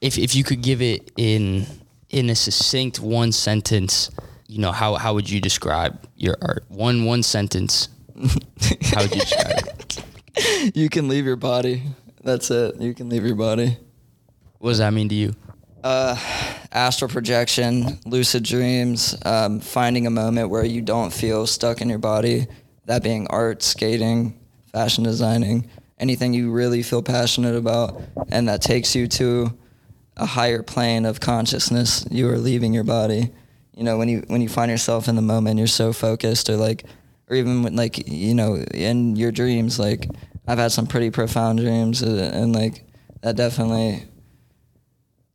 [0.02, 1.66] if if you could give it in
[2.10, 4.12] in a succinct one sentence
[4.54, 6.64] you know how how would you describe your art?
[6.68, 7.90] One one sentence.
[8.16, 10.04] How would you describe it?
[10.74, 11.84] You can leave your body.
[12.24, 12.82] That's it.
[12.82, 13.78] You can leave your body.
[14.58, 15.36] What does that mean to you?
[15.84, 16.18] Uh,
[16.72, 22.00] astral projection, lucid dreams, um, finding a moment where you don't feel stuck in your
[22.00, 22.48] body.
[22.86, 24.40] That being art, skating,
[24.72, 25.70] fashion designing,
[26.04, 29.58] anything you really feel passionate about, and that takes you to
[30.18, 32.06] a higher plane of consciousness.
[32.12, 33.32] You are leaving your body.
[33.74, 36.58] You know, when you when you find yourself in the moment, you're so focused, or
[36.58, 36.84] like,
[37.30, 39.80] or even when, like you know, in your dreams.
[39.80, 40.10] Like,
[40.46, 42.84] I've had some pretty profound dreams, uh, and like
[43.22, 44.04] that definitely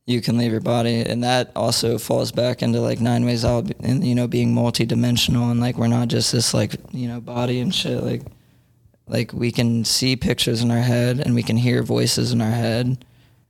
[0.05, 3.71] you can leave your body and that also falls back into like nine ways out
[3.81, 7.61] and you know being multi-dimensional and like we're not just this like you know body
[7.61, 8.23] and shit like
[9.09, 12.51] like we can see pictures in our head and we can hear voices in our
[12.51, 13.05] head.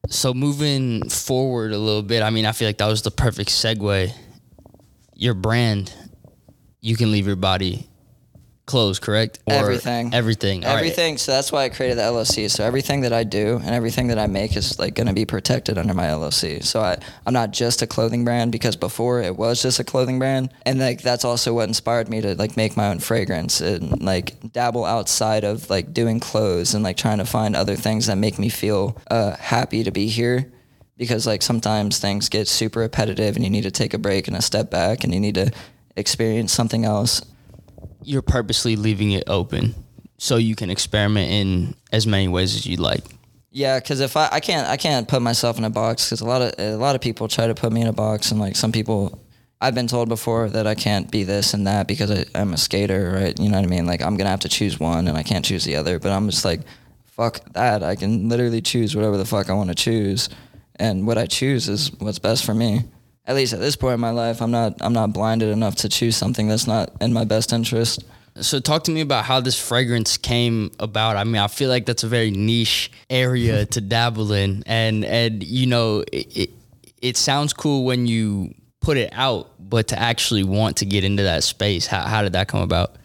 [0.09, 3.51] So moving forward a little bit i mean i feel like that was the perfect
[3.51, 4.13] segue.
[5.15, 5.93] Your brand
[6.81, 7.89] you can leave your body
[8.69, 9.41] clothes correct?
[9.47, 10.15] Or Everything.
[10.15, 10.65] everything.
[10.65, 10.79] All right.
[10.79, 11.19] everything.
[11.19, 14.19] So that's why i created the llc so everything that i do and everything that
[14.19, 17.51] i make is like going to be protected under my llc so I, i'm not
[17.51, 20.51] just a clothing brand because before it was just a clothing brand.
[20.65, 24.53] And like that's also what inspired me to like make my own fragrance and like
[24.53, 28.39] dabble outside of like doing clothes and like trying to find other things that make
[28.39, 30.51] me feel uh, happy to be here.
[30.97, 34.37] Because like sometimes things get super repetitive and you need to take a break and
[34.37, 35.51] a step back and you need to
[35.97, 37.23] experience something else
[38.09, 39.75] you're purposely leaving it open
[40.17, 43.05] so you can experiment in as many ways as you like
[43.51, 46.27] Yeah, because if I, I can't I can't put myself in a box because a
[46.27, 48.57] lot of a lot of people try to put me in a box and like
[48.57, 49.19] some people
[49.61, 52.57] I've been told before that I can't be this and that because I, I'm a
[52.57, 53.39] skater, right?
[53.39, 53.87] You know what I mean?
[53.87, 55.99] Like I'm gonna have to choose one and I can't choose the other.
[55.99, 56.61] But I'm just like,
[57.07, 57.83] fuck that.
[57.83, 60.29] I can literally choose whatever the fuck I want to choose,
[60.77, 62.85] and what I choose is what's best for me.
[63.29, 65.89] At least at this point in my life, I'm not I'm not blinded enough to
[65.89, 68.03] choose something that's not in my best interest.
[68.41, 71.17] So talk to me about how this fragrance came about.
[71.17, 75.45] I mean, I feel like that's a very niche area to dabble in, and and
[75.45, 76.51] you know, it, it
[77.03, 81.25] it sounds cool when you put it out, but to actually want to get into
[81.25, 82.97] that space, how how did that come about?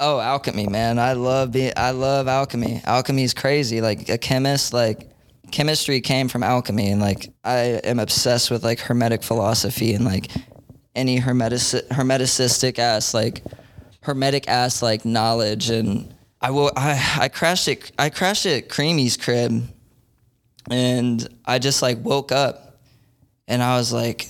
[0.00, 0.98] Oh, alchemy, man!
[0.98, 1.74] I love being.
[1.76, 2.80] I love alchemy.
[2.84, 3.82] Alchemy is crazy.
[3.82, 5.10] Like a chemist, like
[5.50, 10.30] chemistry came from alchemy, and like I am obsessed with like hermetic philosophy and like
[10.94, 13.42] any hermetic hermeticistic ass like
[14.02, 15.70] hermetic ass like knowledge.
[15.70, 16.70] And I will.
[16.76, 17.92] I I crashed it.
[17.98, 19.66] I crashed it at Creamy's crib,
[20.70, 22.80] and I just like woke up,
[23.46, 24.28] and I was like,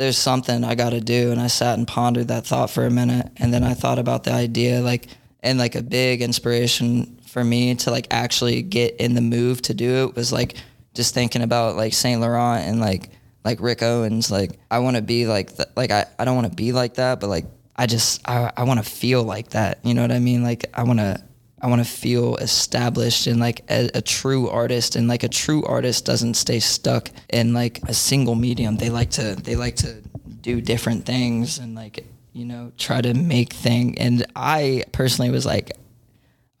[0.00, 1.30] there's something I got to do.
[1.30, 3.28] And I sat and pondered that thought for a minute.
[3.36, 5.08] And then I thought about the idea, like,
[5.40, 9.74] and like a big inspiration for me to like actually get in the move to
[9.74, 10.56] do it was like
[10.94, 13.10] just thinking about like Saint Laurent and like,
[13.44, 14.30] like Rick Owens.
[14.30, 16.94] Like, I want to be like, th- like, I, I don't want to be like
[16.94, 19.78] that, but like, I just, I, I want to feel like that.
[19.84, 20.42] You know what I mean?
[20.42, 21.22] Like, I want to,
[21.62, 25.62] I want to feel established and like a, a true artist and like a true
[25.64, 28.76] artist doesn't stay stuck in like a single medium.
[28.76, 30.00] They like to they like to
[30.40, 33.98] do different things and like you know try to make thing.
[33.98, 35.72] And I personally was like,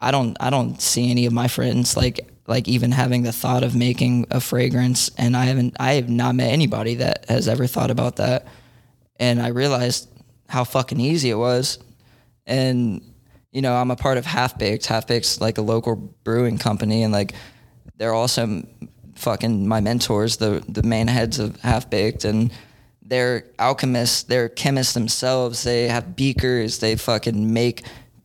[0.00, 3.62] I don't I don't see any of my friends like like even having the thought
[3.62, 5.10] of making a fragrance.
[5.16, 8.46] And I haven't I have not met anybody that has ever thought about that.
[9.18, 10.08] And I realized
[10.48, 11.78] how fucking easy it was.
[12.46, 13.02] And
[13.52, 14.86] you know I'm a part of Half Baked.
[14.86, 17.02] Half Baked's like a local brewing company.
[17.02, 17.34] And like
[17.96, 18.66] they're also
[19.16, 22.24] fucking my mentors the the main heads of Half Baked.
[22.24, 22.50] And
[23.02, 24.22] they're alchemists.
[24.22, 25.62] They're chemists themselves.
[25.64, 26.78] They have beakers.
[26.78, 27.84] They fucking make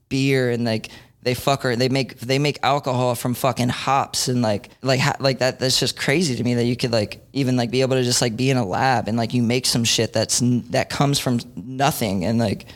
[0.09, 0.51] beer.
[0.51, 0.89] And like
[1.26, 5.59] they fucker they make they make alcohol from fucking hops and like like like that
[5.59, 8.21] that's just crazy to me that you could like even like be able to just
[8.21, 11.39] like be in a lab and like you make some shit that's that comes from
[11.55, 12.67] nothing and like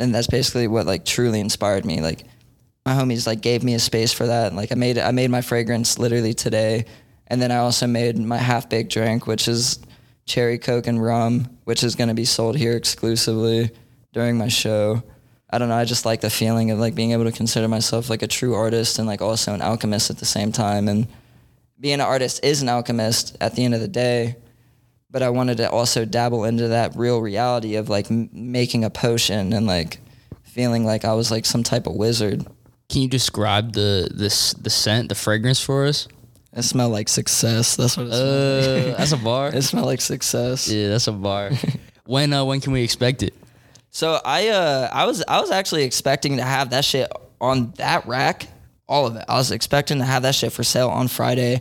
[0.00, 2.00] and that's basically what like truly inspired me.
[2.00, 2.24] Like
[2.86, 4.48] my homies like gave me a space for that.
[4.48, 6.86] And like I made I made my fragrance literally today.
[7.26, 9.78] And then I also made my half baked drink which is
[10.26, 13.70] cherry coke and rum which is going to be sold here exclusively
[14.12, 15.02] during my show
[15.52, 15.74] I don't know.
[15.76, 18.54] I just like the feeling of like being able to consider myself like a true
[18.54, 20.88] artist and like also an alchemist at the same time.
[20.88, 21.08] And
[21.78, 24.36] being an artist is an alchemist at the end of the day.
[25.10, 28.90] But I wanted to also dabble into that real reality of like m- making a
[28.90, 29.98] potion and like
[30.44, 32.46] feeling like I was like some type of wizard.
[32.88, 36.06] Can you describe the this the scent, the fragrance for us?
[36.52, 37.76] It smelled like success.
[37.76, 38.94] That's what it smelled.
[38.94, 39.50] Uh, that's a bar.
[39.54, 40.68] It smelled like success.
[40.68, 41.50] Yeah, that's a bar.
[42.06, 43.34] when uh, when can we expect it?
[43.90, 47.10] So I uh I was I was actually expecting to have that shit
[47.40, 48.46] on that rack,
[48.88, 49.24] all of it.
[49.28, 51.60] I was expecting to have that shit for sale on Friday,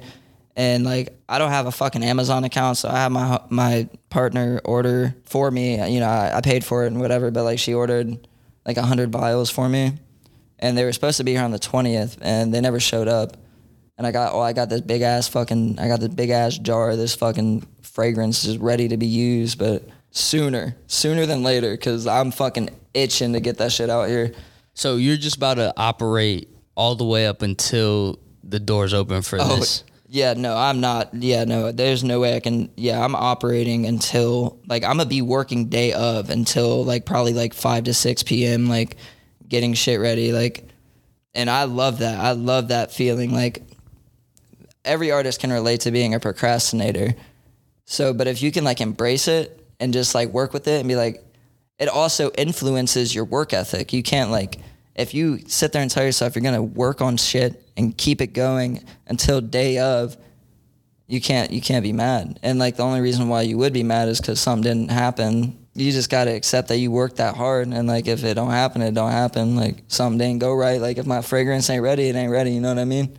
[0.55, 4.61] and like I don't have a fucking Amazon account, so I have my my partner
[4.63, 5.83] order for me.
[5.91, 8.27] You know, I, I paid for it and whatever, but like she ordered
[8.65, 9.93] like hundred vials for me,
[10.59, 13.37] and they were supposed to be here on the twentieth, and they never showed up.
[13.97, 16.57] And I got oh I got this big ass fucking I got this big ass
[16.57, 21.71] jar of this fucking fragrance just ready to be used, but sooner sooner than later
[21.71, 24.33] because I'm fucking itching to get that shit out here.
[24.73, 29.39] So you're just about to operate all the way up until the doors open for
[29.41, 29.83] oh, this.
[29.85, 31.13] Oh, yeah, no, I'm not.
[31.13, 32.71] Yeah, no, there's no way I can.
[32.75, 37.53] Yeah, I'm operating until like I'm gonna be working day of until like probably like
[37.53, 38.67] five to six p.m.
[38.67, 38.97] Like
[39.47, 40.31] getting shit ready.
[40.31, 40.67] Like,
[41.35, 42.19] and I love that.
[42.19, 43.33] I love that feeling.
[43.33, 43.61] Like
[44.83, 47.13] every artist can relate to being a procrastinator.
[47.85, 50.87] So, but if you can like embrace it and just like work with it and
[50.87, 51.23] be like,
[51.77, 53.93] it also influences your work ethic.
[53.93, 54.59] You can't like,
[54.95, 58.33] if you sit there and tell yourself you're gonna work on shit and keep it
[58.33, 60.17] going until day of,
[61.07, 62.39] you can't you can't be mad.
[62.43, 65.57] And like the only reason why you would be mad is because something didn't happen.
[65.73, 68.81] You just gotta accept that you worked that hard, and like if it don't happen,
[68.81, 69.55] it don't happen.
[69.55, 70.79] Like something didn't go right.
[70.79, 72.51] Like if my fragrance ain't ready, it ain't ready.
[72.51, 73.17] You know what I mean?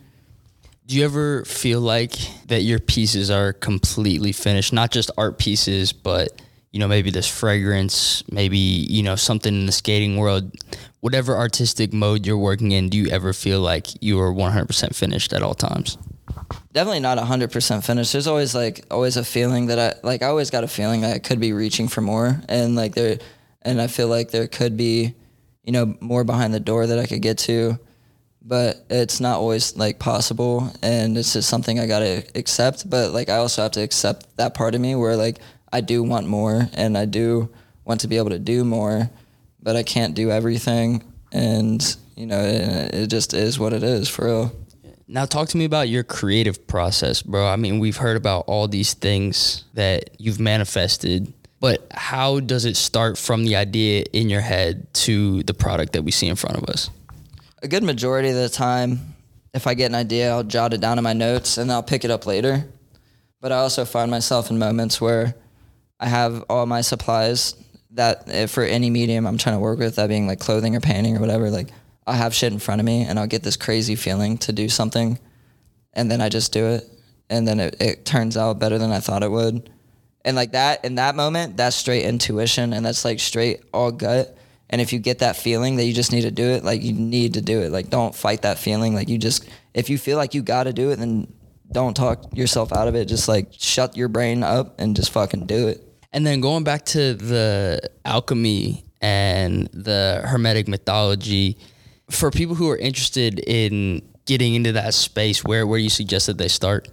[0.85, 2.13] Do you ever feel like
[2.47, 4.71] that your pieces are completely finished?
[4.71, 6.41] Not just art pieces, but
[6.71, 10.51] you know, maybe this fragrance, maybe, you know, something in the skating world,
[11.01, 15.33] whatever artistic mode you're working in, do you ever feel like you are 100% finished
[15.33, 15.97] at all times?
[16.73, 18.11] definitely not 100% finished.
[18.11, 21.15] There's always like always a feeling that i like i always got a feeling that
[21.15, 22.41] i could be reaching for more.
[22.47, 23.19] And like there
[23.61, 25.13] and i feel like there could be
[25.63, 27.79] you know more behind the door that i could get to.
[28.43, 30.71] But it's not always like possible.
[30.81, 32.89] And it's just something i gotta accept.
[32.89, 35.39] But like i also have to accept that part of me where like
[35.71, 37.49] i do want more and i do
[37.85, 39.09] want to be able to do more
[39.61, 44.09] but i can't do everything and you know it, it just is what it is
[44.09, 44.51] for real
[45.07, 47.45] Now, talk to me about your creative process, bro.
[47.45, 52.77] I mean, we've heard about all these things that you've manifested, but how does it
[52.77, 56.55] start from the idea in your head to the product that we see in front
[56.55, 56.89] of us?
[57.61, 59.15] a good majority of the time,
[59.53, 62.03] if I get an idea, I'll jot it down in my notes and I'll pick
[62.03, 62.65] it up later.
[63.39, 65.35] But I also find myself in moments where
[66.01, 67.55] I have all my supplies
[67.91, 70.79] that if for any medium I'm trying to work with, that being like clothing or
[70.79, 71.67] painting or whatever, like
[72.07, 74.67] I have shit in front of me and I'll get this crazy feeling to do
[74.67, 75.19] something
[75.93, 76.89] and then I just do it.
[77.29, 79.69] And then it, it turns out better than I thought it would.
[80.25, 84.35] And like that, in that moment, that's straight intuition and that's like straight all gut.
[84.69, 86.93] And if you get that feeling that you just need to do it, like you
[86.93, 87.71] need to do it.
[87.71, 88.95] Like don't fight that feeling.
[88.95, 91.31] Like you just, if you feel like you got to do it, then
[91.71, 93.05] don't talk yourself out of it.
[93.05, 95.90] Just like shut your brain up and just fucking do it.
[96.13, 101.57] And then going back to the alchemy and the hermetic mythology,
[102.09, 106.37] for people who are interested in getting into that space, where where you suggest that
[106.37, 106.89] they start?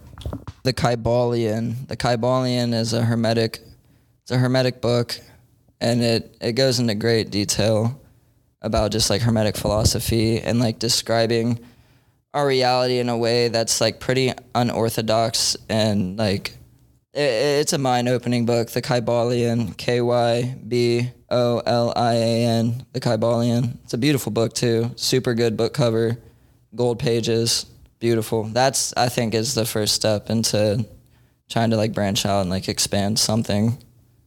[0.63, 1.87] the Kybalion.
[1.87, 3.59] The Kybalion is a hermetic.
[4.23, 5.19] It's a hermetic book,
[5.79, 7.99] and it it goes into great detail
[8.61, 11.59] about just like hermetic philosophy and like describing
[12.33, 16.57] our reality in a way that's like pretty unorthodox and like
[17.19, 18.69] it, it's a mind opening book.
[18.69, 22.85] The Kybalion, K Y B O L I A N.
[22.93, 23.77] The Kybalion.
[23.83, 24.91] It's a beautiful book too.
[24.95, 26.17] Super good book cover,
[26.75, 27.65] gold pages.
[27.99, 28.43] beautiful.
[28.43, 30.85] That's I think is the first step into
[31.49, 33.77] trying to like branch out and like expand something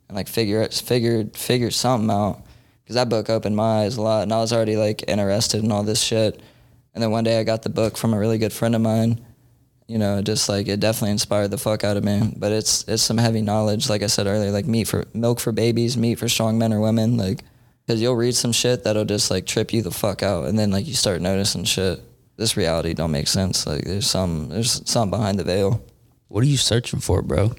[0.08, 2.42] and like figure it figure figure something out.
[2.86, 5.72] Cause that book opened my eyes a lot, and I was already like interested in
[5.72, 6.42] all this shit.
[6.94, 9.24] And then one day I got the book from a really good friend of mine.
[9.92, 12.32] You know, just like it definitely inspired the fuck out of me.
[12.34, 15.52] But it's it's some heavy knowledge, like I said earlier, like meat for milk for
[15.52, 17.44] babies, meat for strong men or women, like.
[17.88, 20.70] Cause you'll read some shit that'll just like trip you the fuck out, and then
[20.70, 22.00] like you start noticing shit.
[22.36, 23.66] This reality don't make sense.
[23.66, 25.84] Like there's some there's something behind the veil.
[26.28, 27.52] What are you searching for, bro?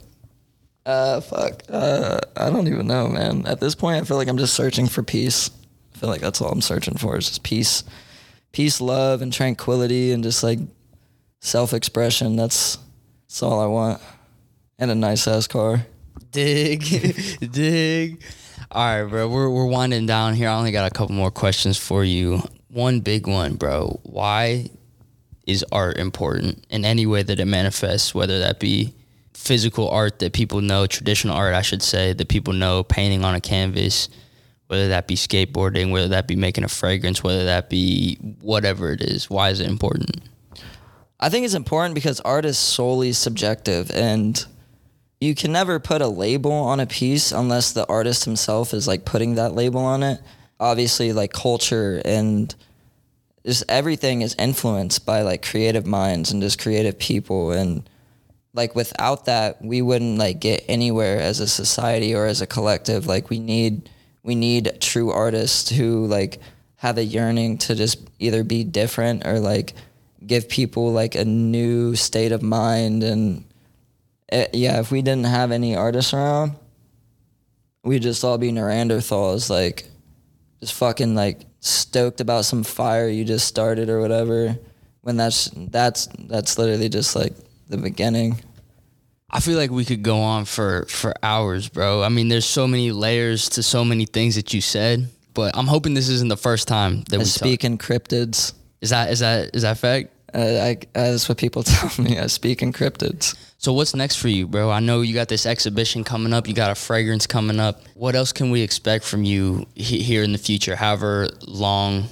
[0.86, 1.64] Uh, fuck.
[1.70, 3.46] Uh, I don't even know, man.
[3.46, 5.52] At this point, I feel like I'm just searching for peace.
[5.94, 7.84] I feel like that's all I'm searching for is just peace,
[8.54, 10.60] peace, love, and tranquility, and just like
[11.44, 12.36] self-expression.
[12.36, 12.80] That's
[13.28, 14.02] that's all I want,
[14.80, 15.86] and a nice ass car.
[16.32, 16.82] Dig,
[17.52, 18.24] dig.
[18.72, 19.28] All right, bro.
[19.28, 20.50] We're we're winding down here.
[20.50, 22.42] I only got a couple more questions for you.
[22.70, 24.00] One big one, bro.
[24.04, 24.70] Why
[25.46, 28.94] is art important in any way that it manifests, whether that be
[29.34, 33.36] physical art that people know, traditional art, I should say, that people know, painting on
[33.36, 34.08] a canvas,
[34.68, 39.02] whether that be skateboarding, whether that be making a fragrance, whether that be whatever it
[39.02, 39.30] is.
[39.30, 40.22] Why is it important?
[41.24, 44.46] I think it's important because art is solely subjective and
[45.22, 49.06] you can never put a label on a piece unless the artist himself is like
[49.06, 50.20] putting that label on it.
[50.60, 52.54] Obviously, like culture and
[53.46, 57.90] just everything is influenced by like creative minds and just creative people and
[58.54, 63.08] like without that we wouldn't like get anywhere as a society or as a collective
[63.08, 63.90] like we need
[64.24, 66.40] we need true artists who like
[66.76, 69.74] have a yearning to just either be different or like
[70.26, 73.46] give people like a new state of mind and
[74.30, 76.56] eh, yeah if we didn't have any artists around
[77.84, 79.86] we'd just all be neanderthals like
[80.62, 84.58] just fucking like stoked about some fire you just started or whatever
[85.02, 87.34] when that's that's that's literally just like
[87.70, 88.38] the beginning
[89.36, 92.04] I feel like we could go on for for hours, bro.
[92.04, 95.66] I mean, there's so many layers to so many things that you said, but I'm
[95.66, 97.66] hoping this isn't the first time that I we speak talk.
[97.66, 100.13] in cryptids Is that is that is that fact?
[100.34, 104.28] Uh, I, that's what people tell me i speak in cryptids So what's next for
[104.28, 104.70] you, bro?
[104.70, 106.50] I know you got this exhibition coming up.
[106.50, 107.80] You got a fragrance coming up.
[107.96, 110.76] What else can we expect from you he- here in the future?
[110.76, 112.10] However long,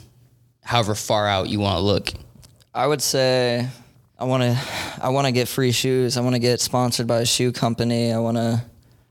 [0.63, 2.13] however far out you want to look.
[2.73, 3.67] I would say
[4.17, 4.57] I want to
[5.01, 6.15] I want to get free shoes.
[6.15, 8.13] I want to get sponsored by a shoe company.
[8.13, 8.63] I want to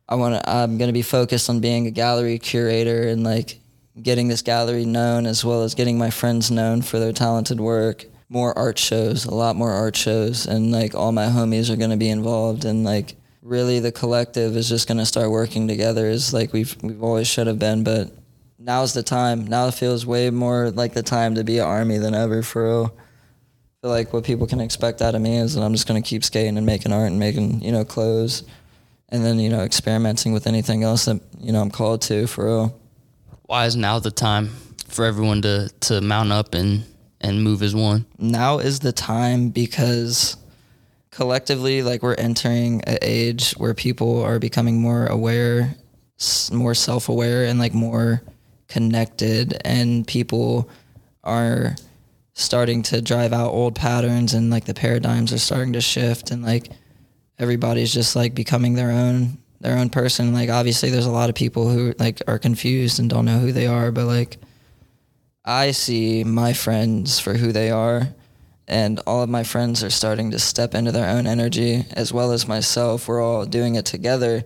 [0.08, 3.60] I want to I'm going to be focused on being a gallery curator and like
[4.00, 8.06] getting this gallery known as well as getting my friends known for their talented work.
[8.30, 11.90] More art shows, a lot more art shows and like all my homies are going
[11.90, 16.06] to be involved and like really the collective is just going to start working together
[16.06, 18.10] as like we've we've always should have been but
[18.58, 19.46] now's the time.
[19.46, 22.64] Now it feels way more like the time to be an army than ever for
[22.64, 22.96] real
[23.82, 26.22] feel like what people can expect out of me is that I'm just gonna keep
[26.22, 28.42] skating and making art and making you know clothes,
[29.08, 32.44] and then you know experimenting with anything else that you know I'm called to for
[32.44, 32.80] real.
[33.42, 34.50] Why is now the time
[34.86, 36.84] for everyone to to mount up and
[37.20, 38.06] and move as one?
[38.18, 40.36] Now is the time because
[41.10, 45.76] collectively, like we're entering an age where people are becoming more aware,
[46.52, 48.22] more self-aware, and like more
[48.68, 50.70] connected, and people
[51.24, 51.76] are
[52.34, 56.42] starting to drive out old patterns and like the paradigms are starting to shift and
[56.42, 56.70] like
[57.38, 61.34] everybody's just like becoming their own their own person like obviously there's a lot of
[61.34, 64.38] people who like are confused and don't know who they are but like
[65.44, 68.08] i see my friends for who they are
[68.70, 72.30] and all of my friends are starting to step into their own energy as well
[72.30, 73.08] as myself.
[73.08, 74.44] We're all doing it together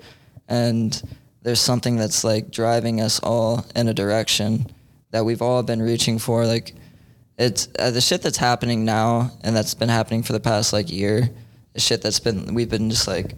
[0.48, 1.00] and
[1.42, 4.72] there's something that's like driving us all in a direction
[5.10, 6.46] that we've all been reaching for.
[6.46, 6.74] Like
[7.36, 10.90] it's uh, the shit that's happening now and that's been happening for the past like
[10.90, 11.28] year
[11.74, 13.34] the shit that's been we've been just like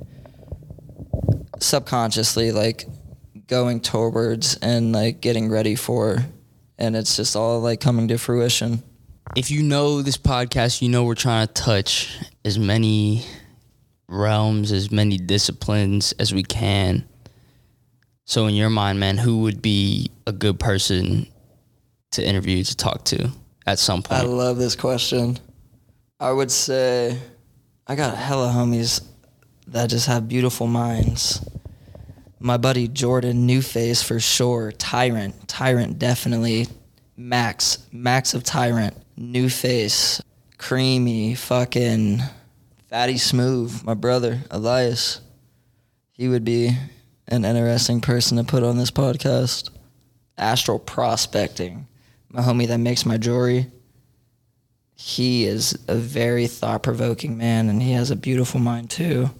[1.58, 2.84] subconsciously like
[3.48, 6.18] going towards and like getting ready for
[6.78, 8.82] and it's just all like coming to fruition
[9.34, 13.24] If you know this podcast, you know we're trying to touch as many
[14.08, 17.08] realms, as many disciplines as we can.
[18.24, 21.26] So in your mind, man, who would be a good person
[22.12, 23.30] to interview to talk to
[23.66, 24.22] at some point?
[24.22, 25.38] I love this question.
[26.20, 27.18] I would say
[27.86, 29.04] I got hella homies
[29.68, 31.44] that just have beautiful minds.
[32.46, 34.70] My buddy Jordan New Face for sure.
[34.70, 35.48] Tyrant.
[35.48, 36.68] Tyrant definitely.
[37.16, 37.84] Max.
[37.90, 38.96] Max of Tyrant.
[39.16, 40.22] New Face,
[40.56, 41.34] Creamy.
[41.34, 42.20] Fucking
[42.88, 43.82] Fatty Smooth.
[43.82, 45.22] My brother, Elias.
[46.12, 46.70] He would be
[47.26, 49.70] an interesting person to put on this podcast.
[50.38, 51.88] Astral prospecting.
[52.28, 53.72] My homie that makes my jewelry
[54.94, 59.30] he is a very thought provoking man, and he has a beautiful mind too.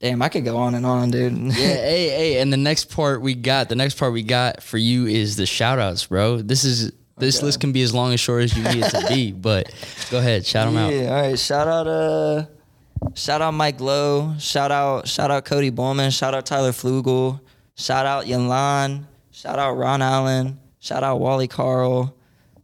[0.00, 1.32] Damn, I could go on and on, dude.
[1.38, 4.78] Yeah, hey, hey, and the next part we got, the next part we got for
[4.78, 6.38] you is the shout outs, bro.
[6.40, 7.46] This is this Okay.
[7.46, 9.70] list can be as long as short as you need it to be, but
[10.10, 10.90] go ahead, shout them out.
[10.94, 11.38] Yeah, all right.
[11.38, 12.46] Shout out, uh,
[13.14, 14.34] shout out Mike Lowe.
[14.38, 16.10] Shout out, shout out Cody Bowman.
[16.12, 17.40] Shout out Tyler Flugel.
[17.76, 19.04] Shout out Yanlan.
[19.32, 20.58] Shout out Ron Allen.
[20.78, 22.16] Shout out Wally Carl,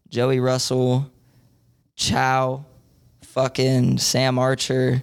[0.08, 1.10] Joey Russell,
[1.96, 2.64] Chow,
[3.22, 5.02] fucking Sam Archer,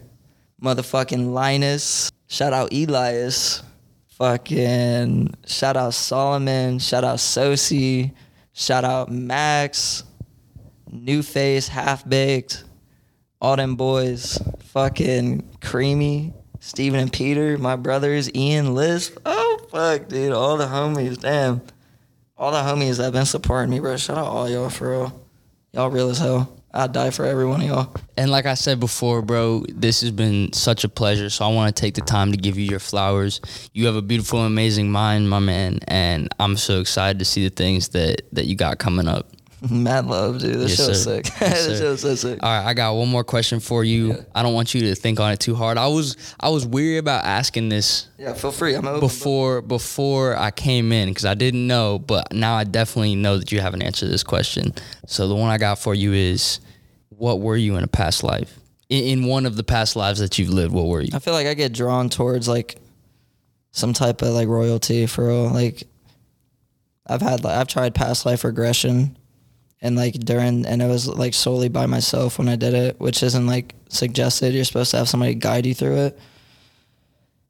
[0.60, 2.10] motherfucking Linus.
[2.34, 3.62] Shout out Elias.
[4.08, 6.80] Fucking shout out Solomon.
[6.80, 8.12] Shout out Sosi.
[8.54, 10.04] Shout out Max.
[10.92, 12.64] New Face, Half Baked,
[13.42, 19.18] all them boys, fucking Creamy, Steven and Peter, my brothers, Ian, Lisp.
[19.26, 20.34] Oh, fuck, dude.
[20.34, 21.62] All the homies, damn.
[22.38, 23.98] All the homies that been supporting me, bro.
[23.98, 25.28] Shout out all y'all for real.
[25.72, 26.63] Y'all real as hell.
[26.74, 27.96] I'd die for every one of y'all.
[28.18, 31.30] And like I said before, bro, this has been such a pleasure.
[31.30, 33.42] So I want to take the time to give you your flowers.
[33.74, 37.54] You have a beautiful, amazing mind, my man, and I'm so excited to see the
[37.54, 39.30] things that that you got coming up.
[39.72, 40.56] Mad love, dude.
[40.56, 41.22] This Yes, show's sir.
[41.24, 41.34] sick.
[41.42, 42.40] Yes, this show's so sick.
[42.44, 44.18] All right, I got one more question for you.
[44.36, 45.78] I don't want you to think on it too hard.
[45.78, 48.74] I was I was weary about asking this Yeah, feel free.
[48.76, 49.00] I'm open.
[49.00, 53.52] before before I came in because I didn't know, but now I definitely know that
[53.54, 54.74] you have an answer to this question.
[55.08, 56.60] So the one I got for you is,
[57.10, 58.60] what were you in a past life?
[58.90, 61.10] In, in one of the past lives that you've lived, what were you?
[61.14, 62.76] I feel like I get drawn towards like
[63.72, 65.50] some type of like royalty for real.
[65.50, 65.84] Like
[67.08, 69.18] I've had like I've tried past life regression
[69.84, 73.22] and like during and it was like solely by myself when I did it, which
[73.22, 74.54] isn't like suggested.
[74.54, 76.20] You're supposed to have somebody guide you through it.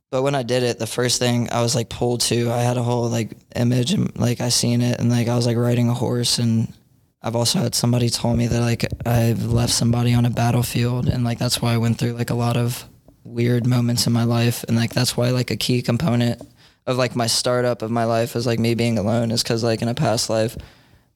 [0.10, 2.78] But when I did it, the first thing I was like pulled to, I had
[2.78, 5.90] a whole like image and like I seen it and like I was like riding
[5.90, 6.74] a horse and
[7.22, 11.24] I've also had somebody tell me that like I've left somebody on a battlefield and
[11.24, 12.84] like that's why I went through like a lot of
[13.24, 16.42] weird moments in my life and like that's why like a key component
[16.86, 19.82] of like my startup of my life is like me being alone is because like
[19.82, 20.58] in a past life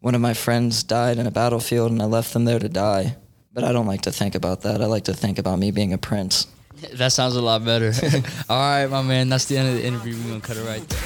[0.07, 3.17] one of my friends died in a battlefield and I left them there to die.
[3.51, 4.81] But I don't like to think about that.
[4.81, 6.47] I like to think about me being a prince.
[6.93, 7.91] That sounds a lot better.
[8.49, 9.27] All right, my man.
[9.27, 10.15] That's the end of the interview.
[10.15, 10.99] We're gonna cut it right there.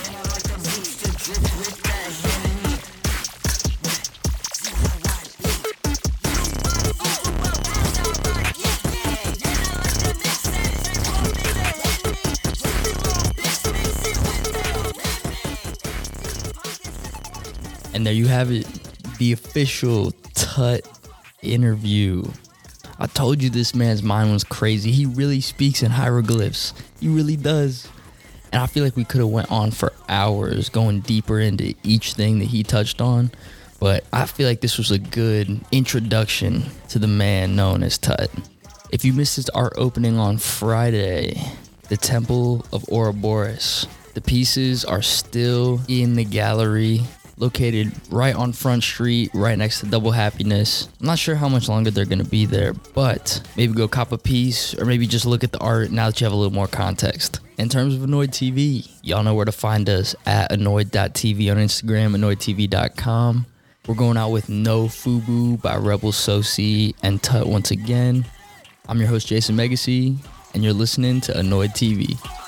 [17.93, 18.65] And there you have it,
[19.21, 20.81] the official Tut
[21.43, 22.23] interview.
[22.97, 24.91] I told you this man's mind was crazy.
[24.91, 26.73] He really speaks in hieroglyphs.
[26.99, 27.87] He really does.
[28.51, 32.15] And I feel like we could have went on for hours going deeper into each
[32.15, 33.29] thing that he touched on.
[33.79, 38.31] But I feel like this was a good introduction to the man known as Tut.
[38.89, 41.39] If you missed his art opening on Friday,
[41.89, 47.01] the Temple of Ouroboros, the pieces are still in the gallery
[47.41, 50.87] located right on Front Street, right next to Double Happiness.
[51.01, 54.17] I'm not sure how much longer they're gonna be there, but maybe go cop a
[54.17, 56.67] piece or maybe just look at the art now that you have a little more
[56.67, 57.39] context.
[57.57, 62.15] In terms of ANoiD TV, y'all know where to find us at anoid.tv on Instagram,
[62.15, 63.45] anoidtv.com.
[63.87, 68.25] We're going out with No Fubu by Rebel Sosi and Tut once again.
[68.87, 70.17] I'm your host, Jason Megacy,
[70.53, 72.40] and you're listening to ANoiD TV.